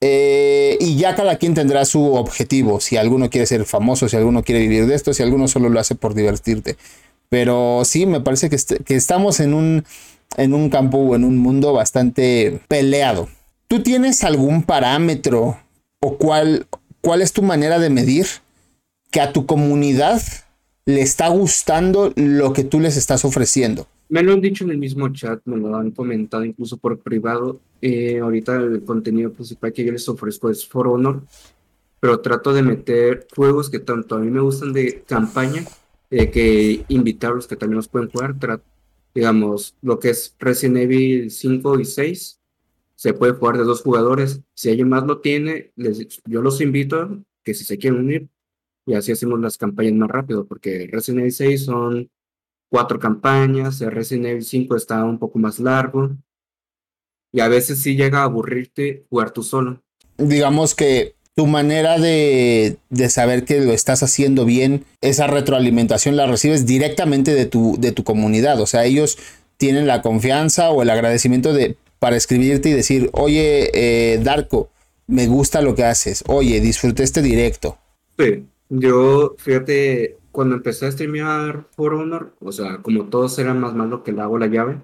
[0.00, 4.42] Eh, y ya cada quien tendrá su objetivo, si alguno quiere ser famoso, si alguno
[4.42, 6.76] quiere vivir de esto, si alguno solo lo hace por divertirte.
[7.28, 9.84] Pero sí, me parece que, que estamos en un,
[10.36, 13.28] en un campo o en un mundo bastante peleado.
[13.68, 15.58] ¿Tú tienes algún parámetro
[16.00, 16.66] o cuál,
[17.02, 18.26] cuál es tu manera de medir
[19.10, 20.22] que a tu comunidad
[20.86, 23.86] le está gustando lo que tú les estás ofreciendo?
[24.10, 27.60] Me lo han dicho en el mismo chat, me lo han comentado incluso por privado.
[27.80, 31.22] Eh, ahorita el contenido principal que yo les ofrezco es For Honor,
[32.00, 35.64] pero trato de meter juegos que tanto a mí me gustan de campaña
[36.10, 38.34] eh, que invitarlos que también los pueden jugar.
[39.14, 42.40] digamos, lo que es Resident Evil 5 y 6,
[42.96, 44.40] se puede jugar de dos jugadores.
[44.54, 45.72] Si alguien más lo tiene,
[46.26, 48.28] yo los invito que si se quieren unir,
[48.86, 52.10] y así hacemos las campañas más rápido, porque Resident Evil 6 son
[52.70, 56.10] cuatro campañas, Resident Evil 5 está un poco más largo,
[57.32, 59.82] y a veces sí llega a aburrirte jugar tú solo.
[60.16, 66.66] Digamos que tu manera de, saber que lo estás haciendo bien, esa retroalimentación la recibes
[66.66, 68.60] directamente de tu, de tu comunidad.
[68.60, 69.18] O sea, ellos
[69.56, 74.70] tienen la confianza o el agradecimiento de, para escribirte y decir, oye, eh, Darko,
[75.06, 76.24] me gusta lo que haces.
[76.26, 77.78] Oye, disfruté este directo.
[78.18, 83.74] Sí, yo, fíjate, cuando empecé a streamear For Honor, o sea, como todos eran más
[83.74, 84.80] malo que le hago la llave,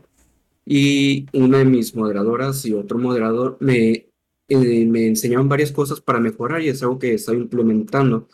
[0.66, 4.10] y una de mis moderadoras y otro moderador me
[4.48, 8.28] eh, me enseñaron varias cosas para mejorar y es algo que estoy implementando.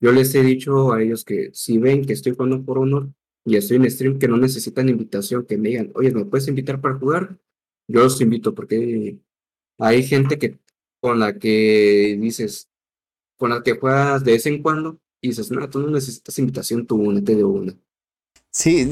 [0.00, 3.10] Yo les he dicho a ellos que si ven que estoy jugando por honor
[3.44, 6.80] y estoy en stream, que no necesitan invitación, que me digan, oye, ¿me puedes invitar
[6.80, 7.40] para jugar?
[7.88, 9.18] Yo los invito porque
[9.78, 10.60] hay gente que
[11.00, 12.70] con la que dices,
[13.36, 16.86] con la que juegas de vez en cuando y dices, no, tú no necesitas invitación,
[16.86, 17.74] tú únete de una.
[18.50, 18.88] Sí,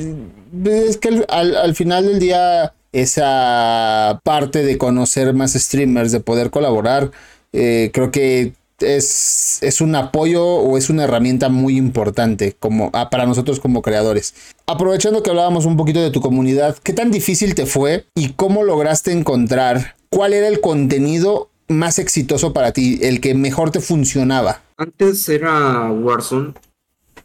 [0.65, 6.51] es que al, al final del día esa parte de conocer más streamers, de poder
[6.51, 7.11] colaborar,
[7.53, 13.11] eh, creo que es, es, un apoyo o es una herramienta muy importante como, ah,
[13.11, 14.35] para nosotros como creadores.
[14.67, 18.63] Aprovechando que hablábamos un poquito de tu comunidad, ¿qué tan difícil te fue y cómo
[18.63, 24.63] lograste encontrar cuál era el contenido más exitoso para ti, el que mejor te funcionaba?
[24.79, 26.53] Antes era Warzone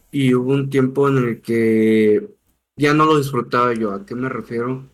[0.10, 2.36] y hubo un tiempo en el que
[2.78, 3.91] ya no lo disfrutaba yo.
[3.91, 4.89] ¿A qué me refiero?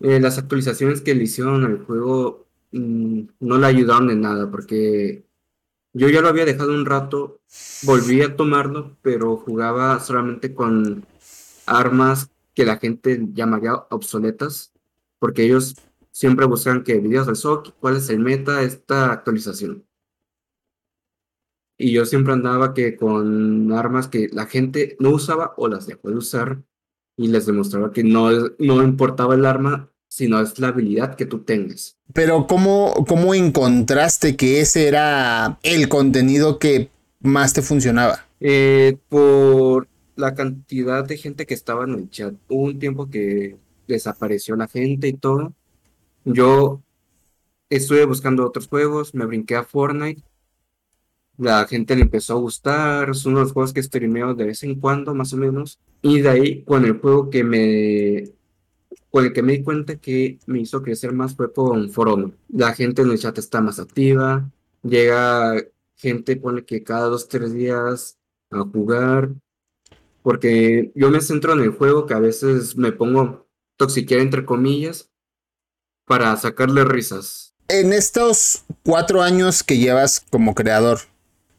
[0.00, 5.24] Eh, las actualizaciones que le hicieron al juego mm, no le ayudaron en nada, porque
[5.92, 7.40] yo ya lo había dejado un rato,
[7.82, 11.04] volví a tomarlo, pero jugaba solamente con
[11.66, 14.72] armas que la gente llamaría obsoletas,
[15.18, 15.76] porque ellos
[16.12, 19.84] siempre buscan que videos del SOC, cuál es el meta de esta actualización.
[21.82, 26.10] Y yo siempre andaba que con armas que la gente no usaba o las dejó
[26.10, 26.62] de usar
[27.16, 28.30] y les demostraba que no,
[28.60, 31.98] no importaba el arma, sino es la habilidad que tú tengas.
[32.12, 38.26] Pero ¿cómo, cómo encontraste que ese era el contenido que más te funcionaba?
[38.38, 42.32] Eh, por la cantidad de gente que estaba en el chat.
[42.48, 43.56] Hubo un tiempo que
[43.88, 45.52] desapareció la gente y todo.
[46.24, 46.80] Yo
[47.70, 50.22] estuve buscando otros juegos, me brinqué a Fortnite.
[51.42, 54.62] La gente le empezó a gustar, es uno de los juegos que streameo de vez
[54.62, 55.80] en cuando, más o menos.
[56.00, 58.32] Y de ahí, con el juego que me
[59.10, 62.32] con el que me di cuenta que me hizo crecer más fue con Forono.
[62.48, 64.48] La gente en el chat está más activa,
[64.84, 65.56] llega
[65.96, 68.18] gente, pone que cada dos, tres días
[68.50, 69.30] a jugar,
[70.22, 75.10] porque yo me centro en el juego que a veces me pongo toxiquear entre comillas
[76.06, 77.52] para sacarle risas.
[77.66, 81.00] En estos cuatro años que llevas como creador,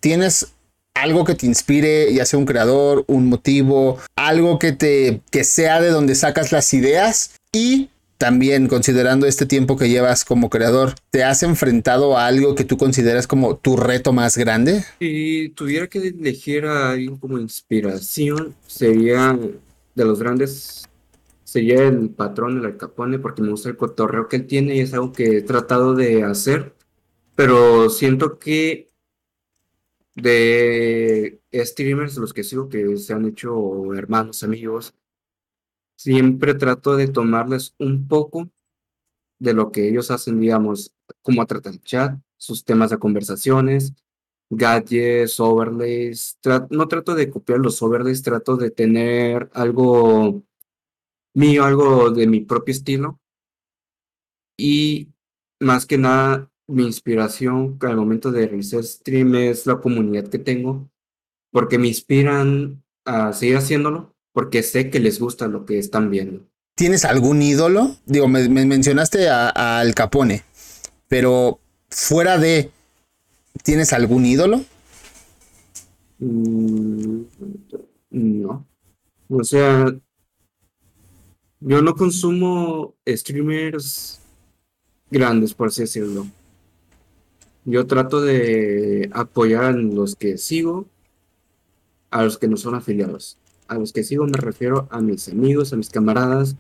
[0.04, 0.54] ¿tienes
[0.94, 5.80] algo que te inspire, ya sea un creador, un motivo, algo que te que sea
[5.80, 11.24] de donde sacas las ideas y también considerando este tiempo que llevas como creador, ¿te
[11.24, 14.84] has enfrentado a algo que tú consideras como tu reto más grande?
[15.00, 19.40] Si tuviera que elegir a alguien como inspiración, sería
[19.96, 20.84] de los grandes
[21.46, 24.94] sería el patrón, el Capone, porque me gusta el cotorreo que él tiene y es
[24.94, 26.74] algo que he tratado de hacer,
[27.36, 28.93] pero siento que
[30.16, 34.94] de streamers, los que sigo, que se han hecho hermanos, amigos,
[35.96, 38.50] siempre trato de tomarles un poco
[39.40, 43.94] de lo que ellos hacen, digamos, cómo tratan el chat, sus temas de conversaciones,
[44.50, 46.38] gadgets, overlays.
[46.70, 50.44] no trato de copiar los overlays, trato de tener algo
[51.34, 53.20] mío, algo de mi propio estilo.
[54.58, 55.10] Y
[55.60, 60.90] más que nada, mi inspiración al momento de realizar stream es la comunidad que tengo,
[61.52, 66.46] porque me inspiran a seguir haciéndolo, porque sé que les gusta lo que están viendo.
[66.76, 67.98] ¿Tienes algún ídolo?
[68.06, 70.44] Digo, me, mencionaste al Capone,
[71.08, 71.60] pero
[71.90, 72.72] fuera de,
[73.64, 74.64] ¿tienes algún ídolo?
[76.20, 77.22] Mm,
[78.10, 78.66] no.
[79.30, 79.86] O sea,
[81.60, 84.20] yo no consumo streamers
[85.12, 86.26] grandes, por así decirlo.
[87.66, 90.88] Yo trato de apoyar a los que sigo,
[92.12, 93.38] a los que no son afiliados.
[93.68, 96.56] A los que sigo me refiero a mis amigos, a mis camaradas,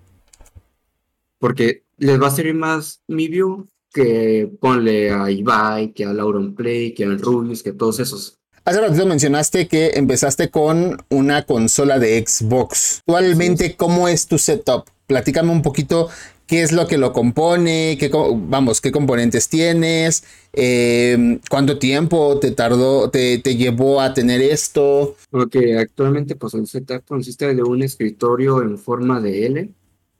[1.39, 6.55] porque les va a servir más mi view que ponle a Ibai, que a Lauron
[6.55, 8.39] Play, que a Rubius, que a todos esos.
[8.65, 12.99] Hace ratito mencionaste que empezaste con una consola de Xbox.
[12.99, 14.85] Actualmente, ¿cómo es tu setup?
[15.05, 16.09] Platícame un poquito
[16.53, 20.23] qué es lo que lo compone, qué, vamos, qué componentes tienes,
[20.53, 25.15] eh, cuánto tiempo te tardó, te, te, llevó a tener esto.
[25.31, 29.73] Ok, actualmente pues el setup consiste de un escritorio en forma de L,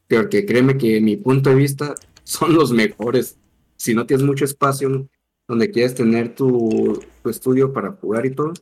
[0.10, 3.38] porque créeme que mi punto de vista son los mejores.
[3.76, 5.08] Si no tienes mucho espacio
[5.48, 8.54] donde quieres tener tu, tu estudio para jugar y todo,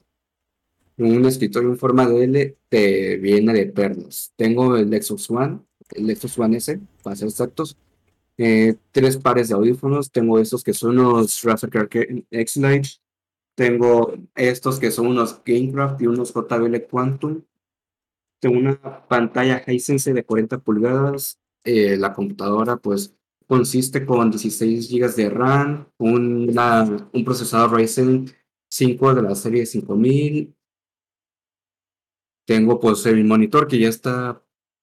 [0.98, 4.34] un escritorio en forma de L te viene de perlas.
[4.36, 5.60] Tengo el Xbox One
[5.92, 7.78] el Xbox One S, para ser exactos.
[8.38, 10.12] Eh, tres pares de audífonos.
[10.12, 11.70] Tengo estos que son unos Razer
[12.32, 12.90] X-Lite.
[13.56, 17.44] Tengo estos que son unos Gamecraft y unos JBL Quantum.
[18.40, 21.40] Tengo una pantalla Hisense de 40 pulgadas.
[21.64, 23.16] Eh, la computadora, pues,
[23.48, 28.32] consiste con 16 GB de RAM, una, un procesador Ryzen
[28.70, 30.56] 5 de la serie 5000.
[32.48, 34.42] Tengo, pues, el monitor que ya está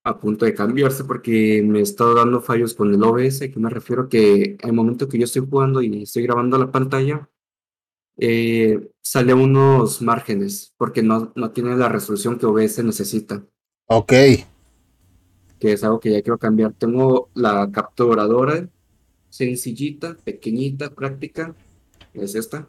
[0.09, 4.09] a punto de cambiarse porque me está dando fallos con el OBS, que me refiero
[4.09, 7.29] que al momento que yo estoy jugando y estoy grabando la pantalla,
[8.17, 13.45] eh, sale unos márgenes porque no, no tiene la resolución que OBS necesita.
[13.87, 14.13] Ok.
[15.59, 16.73] Que es algo que ya quiero cambiar.
[16.73, 18.67] Tengo la capturadora
[19.29, 21.55] sencillita, pequeñita, práctica.
[22.15, 22.67] Es esta.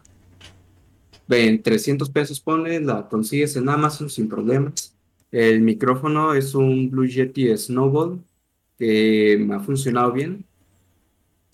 [1.27, 4.88] Ven, 300 pesos pone, la consigues en Amazon sin problemas.
[5.31, 8.23] El micrófono es un Blue Yeti Snowball
[8.77, 10.45] que me ha funcionado bien.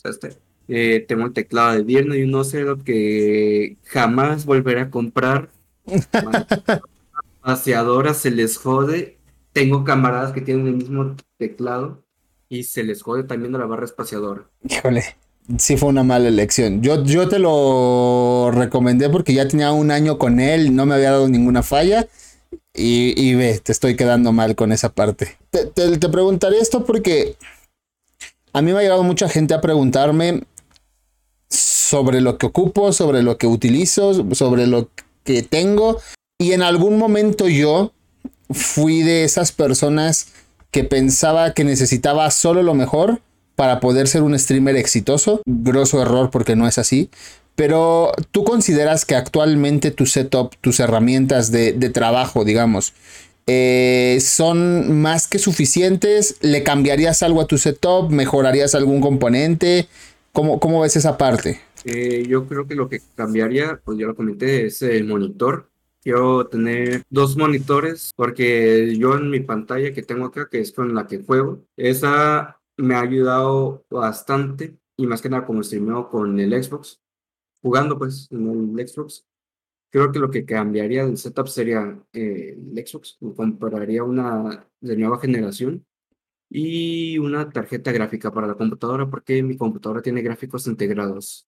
[0.03, 0.37] Este.
[0.67, 5.49] Eh, tengo el teclado de viernes y un Ocelot que jamás volveré a comprar.
[7.41, 9.17] Paseadora se les jode.
[9.51, 12.03] Tengo camaradas que tienen el mismo teclado
[12.49, 14.49] y se les jode también de la barra espaciadora.
[14.67, 15.03] Híjole,
[15.57, 16.81] sí fue una mala elección.
[16.81, 21.11] Yo, yo te lo recomendé porque ya tenía un año con él, no me había
[21.11, 22.07] dado ninguna falla
[22.73, 25.37] y, ve, te estoy quedando mal con esa parte.
[25.49, 27.35] Te, te, preguntaré esto porque
[28.53, 30.43] a mí me ha llegado mucha gente a preguntarme
[31.49, 34.89] sobre lo que ocupo, sobre lo que utilizo, sobre lo
[35.23, 35.99] que tengo.
[36.37, 37.93] Y en algún momento yo
[38.51, 40.27] fui de esas personas
[40.71, 43.21] que pensaba que necesitaba solo lo mejor
[43.55, 45.41] para poder ser un streamer exitoso.
[45.45, 47.09] Grosso error porque no es así.
[47.55, 52.93] Pero tú consideras que actualmente tu setup, tus herramientas de, trabajo, digamos,
[53.47, 56.37] eh, son más que suficientes.
[56.41, 58.09] ¿Le cambiarías algo a tu setup?
[58.11, 59.87] ¿Mejorarías algún componente?
[60.33, 61.61] ¿Cómo, cómo ves esa parte?
[61.85, 65.69] Eh, yo creo que lo que cambiaría, pues ya lo comenté, es el monitor.
[66.01, 70.93] Quiero tener dos monitores porque yo en mi pantalla que tengo acá, que es con
[70.93, 76.39] la que juego, esa me ha ayudado bastante y más que nada como streameo con
[76.39, 76.99] el Xbox
[77.61, 79.25] jugando pues en el Xbox.
[79.89, 83.17] Creo que lo que cambiaría del setup sería eh, el Xbox.
[83.35, 85.85] Compraría una de nueva generación
[86.49, 91.47] y una tarjeta gráfica para la computadora porque mi computadora tiene gráficos integrados.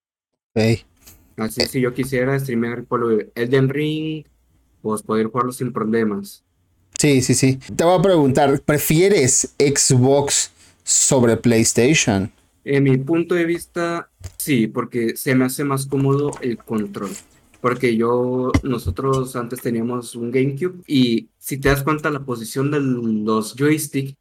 [1.37, 4.25] Así si yo quisiera streamear por Elden Ring,
[4.81, 6.43] pues poder jugarlo sin problemas.
[6.97, 7.59] Sí, sí, sí.
[7.75, 10.51] Te voy a preguntar, ¿prefieres Xbox
[10.83, 12.31] sobre PlayStation?
[12.63, 17.11] En mi punto de vista, sí, porque se me hace más cómodo el control.
[17.61, 22.79] Porque yo, nosotros antes teníamos un GameCube y si te das cuenta la posición de
[22.79, 24.15] los joysticks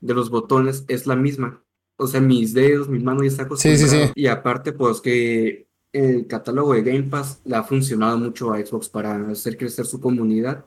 [0.00, 1.62] de los botones es la misma.
[1.96, 3.98] O sea, mis dedos, mis manos ya están Sí, sí, sí.
[4.14, 8.88] Y aparte, pues que el catálogo de Game Pass le ha funcionado mucho a Xbox
[8.88, 10.66] para hacer crecer su comunidad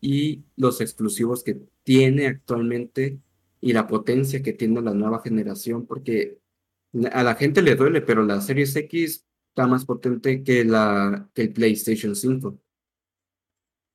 [0.00, 3.20] y los exclusivos que tiene actualmente
[3.60, 6.38] y la potencia que tiene la nueva generación, porque
[7.12, 11.42] a la gente le duele, pero la Series X está más potente que, la, que
[11.42, 12.58] el PlayStation 5.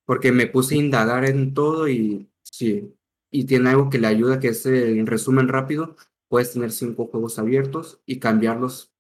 [0.05, 2.93] Porque me puse a indagar en todo y sí,
[3.31, 5.95] y tiene algo que le ayuda, que es en resumen rápido,
[6.29, 8.93] puedes tener cinco juegos abiertos y cambiarlos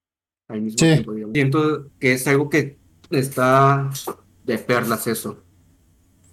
[0.47, 1.13] al mismo tiempo.
[1.33, 2.79] Siento que es algo que
[3.11, 3.89] está
[4.43, 5.43] de perlas eso.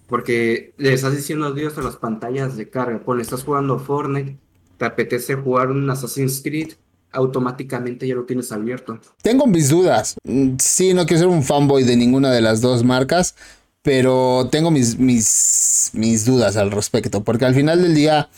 [0.07, 3.03] Porque le estás diciendo adiós a las pantallas de carga.
[3.03, 4.37] Cuando estás jugando Fortnite,
[4.77, 6.73] te apetece jugar un Assassin's Creed,
[7.13, 8.99] automáticamente ya lo tienes abierto.
[9.21, 10.15] Tengo mis dudas.
[10.23, 13.35] Mm, sí, no quiero ser un fanboy de ninguna de las dos marcas,
[13.81, 17.23] pero tengo mis, mis, mis dudas al respecto.
[17.23, 18.29] Porque al final del día,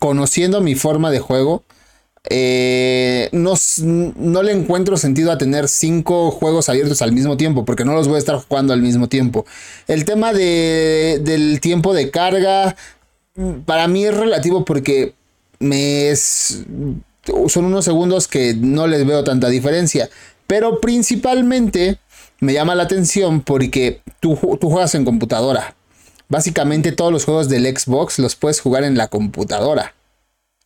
[0.00, 1.62] conociendo mi forma de juego,
[2.30, 7.84] eh, no, no, le encuentro sentido a tener cinco juegos abiertos al mismo tiempo, porque
[7.84, 9.44] no los voy a estar jugando al mismo tiempo.
[9.86, 12.76] El tema de, del tiempo de carga,
[13.66, 15.14] para mí es relativo porque
[15.58, 16.64] me es,
[17.48, 20.08] son unos segundos que no les veo tanta diferencia.
[20.46, 21.98] Pero principalmente
[22.40, 25.74] me llama la atención porque tú, tú juegas en computadora.
[26.28, 29.94] Básicamente todos los juegos del Xbox los puedes jugar en la computadora.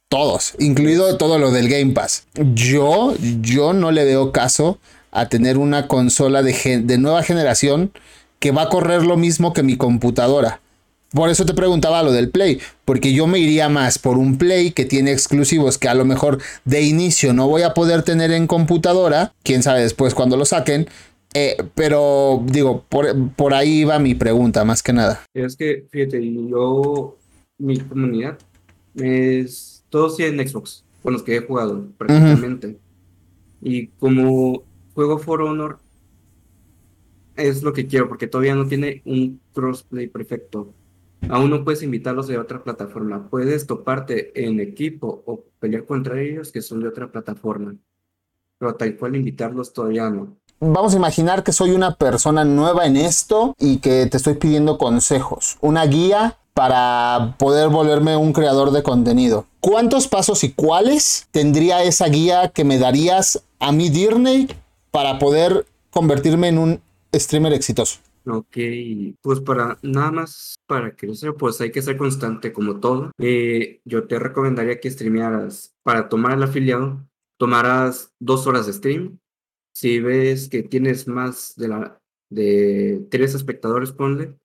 [0.08, 2.26] Todos, incluido todo lo del Game Pass.
[2.54, 4.78] Yo, yo no le veo caso
[5.10, 7.92] a tener una consola de, de nueva generación
[8.38, 10.60] que va a correr lo mismo que mi computadora.
[11.12, 14.72] Por eso te preguntaba lo del Play, porque yo me iría más por un Play
[14.72, 18.46] que tiene exclusivos que a lo mejor de inicio no voy a poder tener en
[18.46, 20.86] computadora, quién sabe después cuando lo saquen,
[21.34, 25.22] eh, pero digo, por, por, ahí va mi pregunta, más que nada.
[25.34, 27.16] Es que, fíjate, yo,
[27.58, 28.38] mi comunidad
[28.94, 32.76] es todos tienen Xbox, con los que he jugado prácticamente.
[33.60, 34.62] Y como
[34.94, 35.78] juego For Honor,
[37.36, 40.72] es lo que quiero, porque todavía no tiene un crossplay perfecto.
[41.28, 43.28] Aún no puedes invitarlos de otra plataforma.
[43.28, 47.74] Puedes toparte en equipo o pelear contra ellos que son de otra plataforma.
[48.58, 50.36] Pero tal cual invitarlos todavía no.
[50.60, 54.76] Vamos a imaginar que soy una persona nueva en esto y que te estoy pidiendo
[54.76, 59.46] consejos, una guía para poder volverme un creador de contenido.
[59.60, 64.48] ¿Cuántos pasos y cuáles tendría esa guía que me darías a mí, Disney,
[64.90, 66.80] para poder convertirme en un
[67.14, 68.00] streamer exitoso?
[68.30, 68.56] Ok,
[69.22, 73.10] pues para nada más para crecer, pues hay que ser constante como todo.
[73.18, 77.08] Eh, yo te recomendaría que streamearas para tomar el afiliado,
[77.38, 79.18] tomaras dos horas de stream.
[79.72, 82.00] Si ves que tienes más de la
[82.30, 84.38] de tres espectadores, ponle,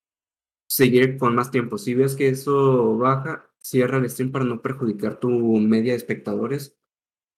[0.67, 1.77] seguir con más tiempo.
[1.77, 6.77] Si ves que eso baja, cierra el stream para no perjudicar tu media de espectadores.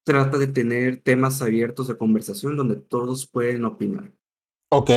[0.03, 4.13] Trata de tener temas abiertos de conversación donde todos pueden opinar.
[4.69, 4.91] Ok.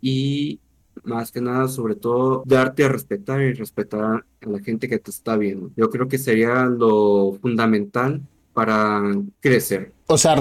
[0.00, 0.60] Y
[1.04, 5.10] más que nada, sobre todo, darte a respetar y respetar a la gente que te
[5.10, 5.70] está viendo.
[5.76, 8.22] Yo creo que sería lo fundamental
[8.52, 9.02] para
[9.40, 9.95] crecer.
[10.08, 10.36] O sea,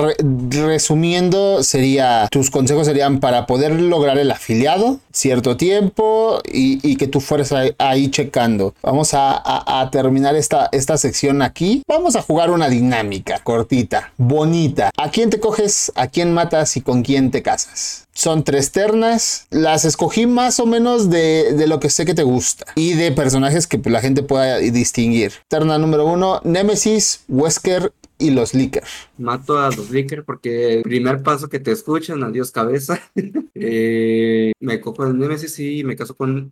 [0.49, 7.19] resumiendo, sería, tus consejos serían para poder lograr el afiliado cierto tiempo y, que tú
[7.19, 8.75] fueras ahí, checando.
[8.83, 11.81] Vamos a, terminar esta, esta sección aquí.
[11.87, 14.91] Vamos a jugar una dinámica cortita, bonita.
[14.97, 18.05] ¿A quién te coges, a quién matas y con quién te casas?
[18.13, 19.47] Son tres ternas.
[19.49, 22.65] Las escogí más o menos de, de, lo que sé que te gusta.
[22.75, 25.33] Y de personajes que la gente pueda distinguir.
[25.49, 28.83] Terna número uno, Nemesis, Wesker y los Licker.
[29.17, 32.99] Mato a los Licker porque el primer paso que te escuchan, adiós cabeza.
[33.55, 36.49] eh, me cojo el Nemesis y me caso con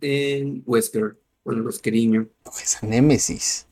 [0.66, 2.28] Wesker, con los Queriño.
[2.62, 3.66] Esa Nemesis.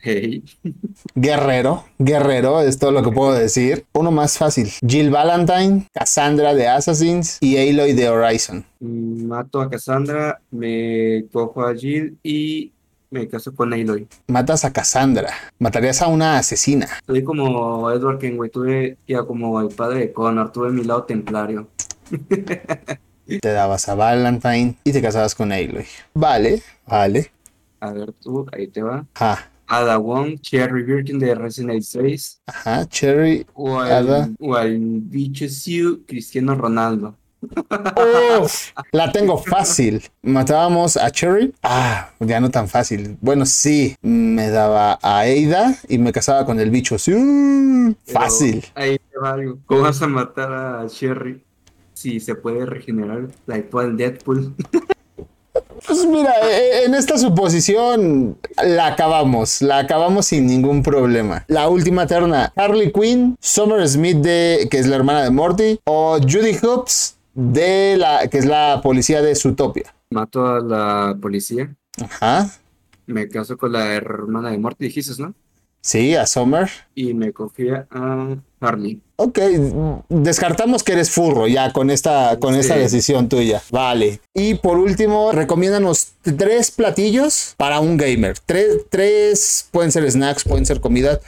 [1.14, 3.86] Guerrero, guerrero, es todo lo que puedo decir.
[3.94, 4.68] Uno más fácil.
[4.86, 8.64] Jill Valentine, Cassandra de Assassins y Aloy de Horizon.
[8.80, 12.72] Mato a Cassandra, me cojo a Jill y
[13.12, 14.08] me caso con Aloy.
[14.28, 15.32] Matas a Cassandra.
[15.58, 16.88] Matarías a una asesina.
[17.06, 18.50] Soy como Edward Kenway.
[18.50, 20.50] Tuve ya como el padre de Connor.
[20.50, 21.68] Tuve mi lado templario.
[23.40, 25.84] te dabas a Valentine y te casabas con Aloy.
[26.14, 27.30] Vale, vale.
[27.80, 29.06] A ver tú, ahí te va.
[29.14, 29.48] Ajá.
[29.66, 32.42] Ada Wong, Cherry Birkin de Resident Evil 6.
[32.46, 33.46] Ajá, Cherry.
[33.54, 35.46] O al, o al bicho
[36.06, 37.16] Cristiano Ronaldo.
[38.92, 40.02] La tengo fácil.
[40.22, 41.54] Matábamos a Cherry.
[41.62, 43.16] Ah, ya no tan fácil.
[43.20, 46.98] Bueno, sí, me daba a Ada y me casaba con el bicho.
[46.98, 47.12] Sí,
[48.06, 48.64] fácil.
[48.74, 49.58] ahí te va algo.
[49.66, 51.42] ¿Cómo vas a matar a Cherry
[51.94, 54.54] si se puede regenerar la actual Deadpool?
[55.86, 61.44] Pues mira, e, e, en esta suposición la acabamos, la acabamos sin ningún problema.
[61.48, 66.18] La última terna, Harley Quinn, Summer Smith de que es la hermana de Morty o
[66.20, 69.94] Judy Hoops de la que es la policía de Zootopia.
[70.10, 71.74] Mato a la policía.
[72.02, 72.50] Ajá.
[73.06, 75.34] Me caso con la hermana de Morty, dijiste, ¿no?
[75.84, 76.70] Sí, a Summer.
[76.94, 79.00] Y me confía a Harley.
[79.16, 79.40] Ok,
[80.08, 83.60] descartamos que eres furro ya con esta, con esta decisión tuya.
[83.70, 84.20] Vale.
[84.32, 88.38] Y por último, recomiéndanos tres platillos para un gamer.
[88.46, 91.18] Tres, tres pueden ser snacks, pueden ser comida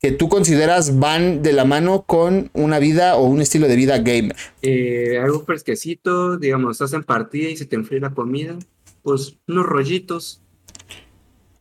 [0.00, 3.98] que tú consideras van de la mano con una vida o un estilo de vida
[3.98, 4.34] gamer.
[4.62, 8.58] Eh, algo fresquecito, digamos, estás en partida y se te enfría la comida,
[9.02, 10.42] pues unos rollitos.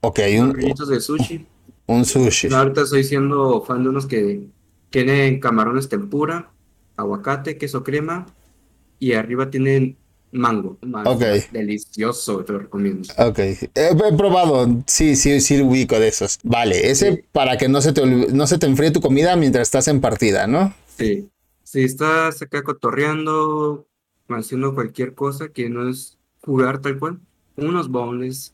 [0.02, 1.46] Ok, unos rollitos de sushi.
[1.86, 2.48] Un sushi.
[2.54, 4.42] Ahorita estoy siendo fan de unos que
[4.90, 6.52] tienen camarones tempura,
[6.96, 8.26] aguacate, queso crema
[9.00, 9.98] y arriba tienen
[10.32, 10.78] mango.
[11.06, 11.24] Ok.
[11.52, 13.08] Delicioso, te lo recomiendo.
[13.18, 13.40] Ok.
[13.40, 16.40] He, probado, sí, sí, sí, ubico de esos.
[16.44, 19.88] Vale, ese para que no se, te, no se te enfríe tu comida mientras estás
[19.88, 20.74] en partida, ¿no?
[20.98, 21.30] Sí.
[21.64, 23.88] Si estás acá cotorreando,
[24.30, 27.20] haciendo cualquier cosa que no es jugar tal cual,
[27.58, 28.54] unos bowls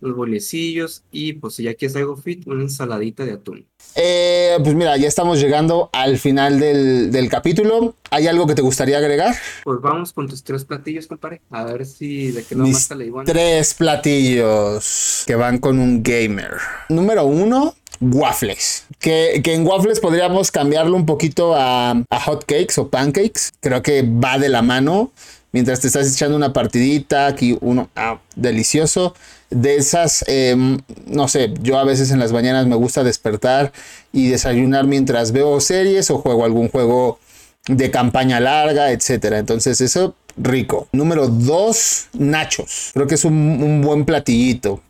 [0.00, 3.66] los bolecillos y pues si ya quieres algo fit, una ensaladita de atún.
[3.96, 7.94] Eh, pues mira, ya estamos llegando al final del, capítulo.
[8.10, 9.34] ¿Hay algo que te gustaría agregar?
[9.64, 11.42] Pues vamos con tus tres platillos, compadre.
[11.50, 16.52] A ver si de qué no más le Tres platillos que van con un gamer.
[16.88, 18.86] Número uno, waffles.
[18.98, 23.50] Que, que, en waffles podríamos cambiarlo un poquito a, a hot cakes o pancakes.
[23.60, 25.12] Creo que va de la mano.
[25.52, 29.14] Mientras te estás echando una partidita, aquí uno, ah, delicioso
[29.50, 33.72] de esas, em, no sé, yo a veces en las mañanas me gusta despertar
[34.12, 37.18] y desayunar mientras veo series o juego algún juego
[37.66, 39.38] de campaña larga, etcétera.
[39.38, 40.88] Entonces, eso rico.
[40.92, 42.90] Número dos, nachos.
[42.94, 44.80] Creo que es un, buen platillito.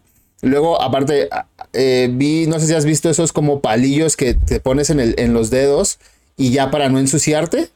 [0.43, 1.29] Luego, aparte,
[1.73, 5.15] eh, vi, no sé si has visto esos como palillos que te pones en, el,
[5.19, 5.99] en los dedos
[6.37, 7.71] y ya para no ensuciarte.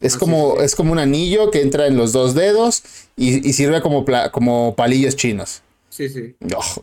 [0.00, 2.82] Es, ah, como, es como un anillo que entra en los dos dedos
[3.16, 5.62] y, sirve como, como palillos chinos.
[5.88, 6.36] Sí, sí.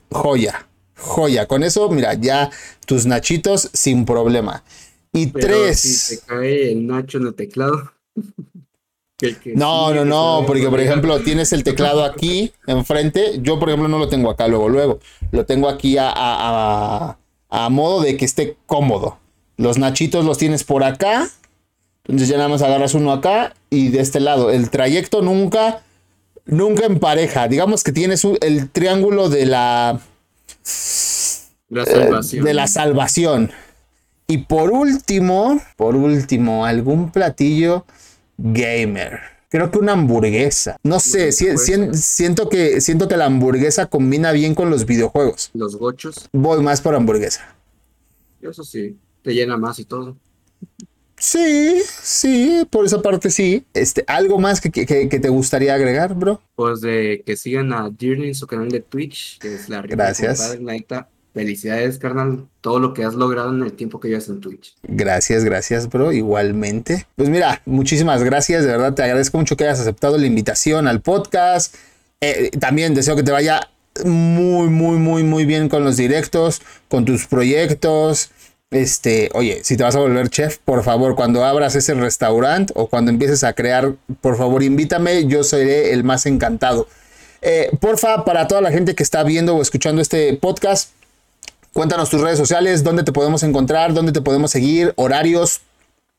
[0.10, 1.48] joya, joya.
[1.48, 2.50] Con eso, mira, ya
[2.86, 4.64] tus nachitos sin problema.
[5.12, 5.80] Y tres.
[5.80, 7.92] Si te cae el nacho en el teclado.
[9.56, 13.40] no, no, no, porque por ejemplo tienes el teclado aquí enfrente.
[13.42, 15.00] Yo, por ejemplo, no lo tengo acá luego, luego.
[15.32, 17.18] Lo tengo aquí a, a,
[17.50, 19.20] a modo de que esté cómodo.
[19.58, 21.30] Los nachitos los tienes por acá.
[22.06, 24.52] Entonces ya nada más agarras uno acá y de este lado.
[24.52, 25.84] El trayecto nunca
[26.46, 27.48] nunca en pareja.
[27.48, 30.00] Digamos que tienes el triángulo de la.
[31.70, 32.46] La salvación.
[32.46, 33.52] de la salvación.
[34.28, 37.86] Y por último, por último, algún platillo
[38.38, 39.20] gamer.
[39.50, 40.78] Creo que una hamburguesa.
[40.84, 45.52] No sé, siento, que, siento que la hamburguesa combina bien con los videojuegos.
[45.54, 46.30] Los gochos.
[46.32, 47.56] Voy más por hamburguesa.
[48.42, 50.18] Eso sí, te llena más y todo.
[51.24, 53.66] Sí, sí, por esa parte sí.
[53.74, 56.42] Este, ¿Algo más que, te gustaría agregar, bro?
[56.54, 60.58] Pues de que sigan a Dirny en su canal de Twitch, que es la Gracias.
[61.34, 64.76] Felicidades, carnal, todo lo que has logrado en el tiempo que llevas en Twitch.
[64.84, 67.08] Gracias, gracias, bro, igualmente.
[67.16, 71.02] Pues mira, muchísimas gracias, de verdad te agradezco mucho que hayas aceptado la invitación al
[71.02, 71.74] podcast.
[72.20, 73.62] Eh, también deseo que te vaya
[74.04, 78.30] muy, muy, muy, muy bien con los directos, con tus proyectos.
[78.74, 82.88] Este, oye, si te vas a volver chef, por favor, cuando abras ese restaurante o
[82.88, 86.88] cuando empieces a crear, por favor, invítame, yo seré el más encantado.
[87.44, 90.92] Eh, porfa, para toda la gente que está viendo o escuchando este podcast,
[91.72, 95.62] cuéntanos tus redes sociales, dónde te podemos encontrar, dónde te podemos seguir, horarios,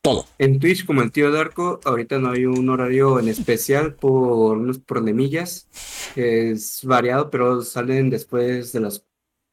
[0.01, 0.27] todo.
[0.39, 4.79] En Twitch, como el tío Darko, ahorita no hay un horario en especial por unos
[4.79, 5.67] problemillas.
[6.15, 9.03] Es variado, pero salen después de las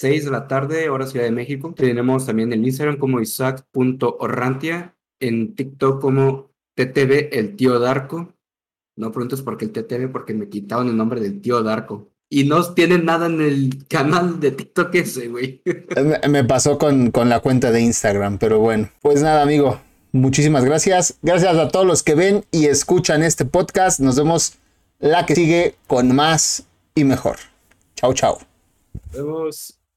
[0.02, 1.76] 6 de la tarde, hora Ciudad de México.
[1.76, 8.34] Tenemos también en Instagram como isaac.orrantia, en TikTok como TTV el tío Darko.
[8.97, 12.10] No preguntes por qué el TTV, porque me quitaron el nombre del tío Darko.
[12.30, 15.62] Y no tienen nada en el canal de TikTok ese, güey.
[16.30, 18.89] Me pasó con, con la cuenta de Instagram, pero bueno.
[19.02, 19.82] Pues nada, amigo.
[20.14, 21.20] Muchísimas gracias.
[21.22, 23.99] Gracias a todos los que ven y escuchan este podcast.
[23.99, 24.58] Nos vemos
[24.99, 26.64] la que sigue con más
[26.95, 27.36] y mejor.
[27.95, 28.39] Chao, chao.
[29.12, 29.81] Nos vemos.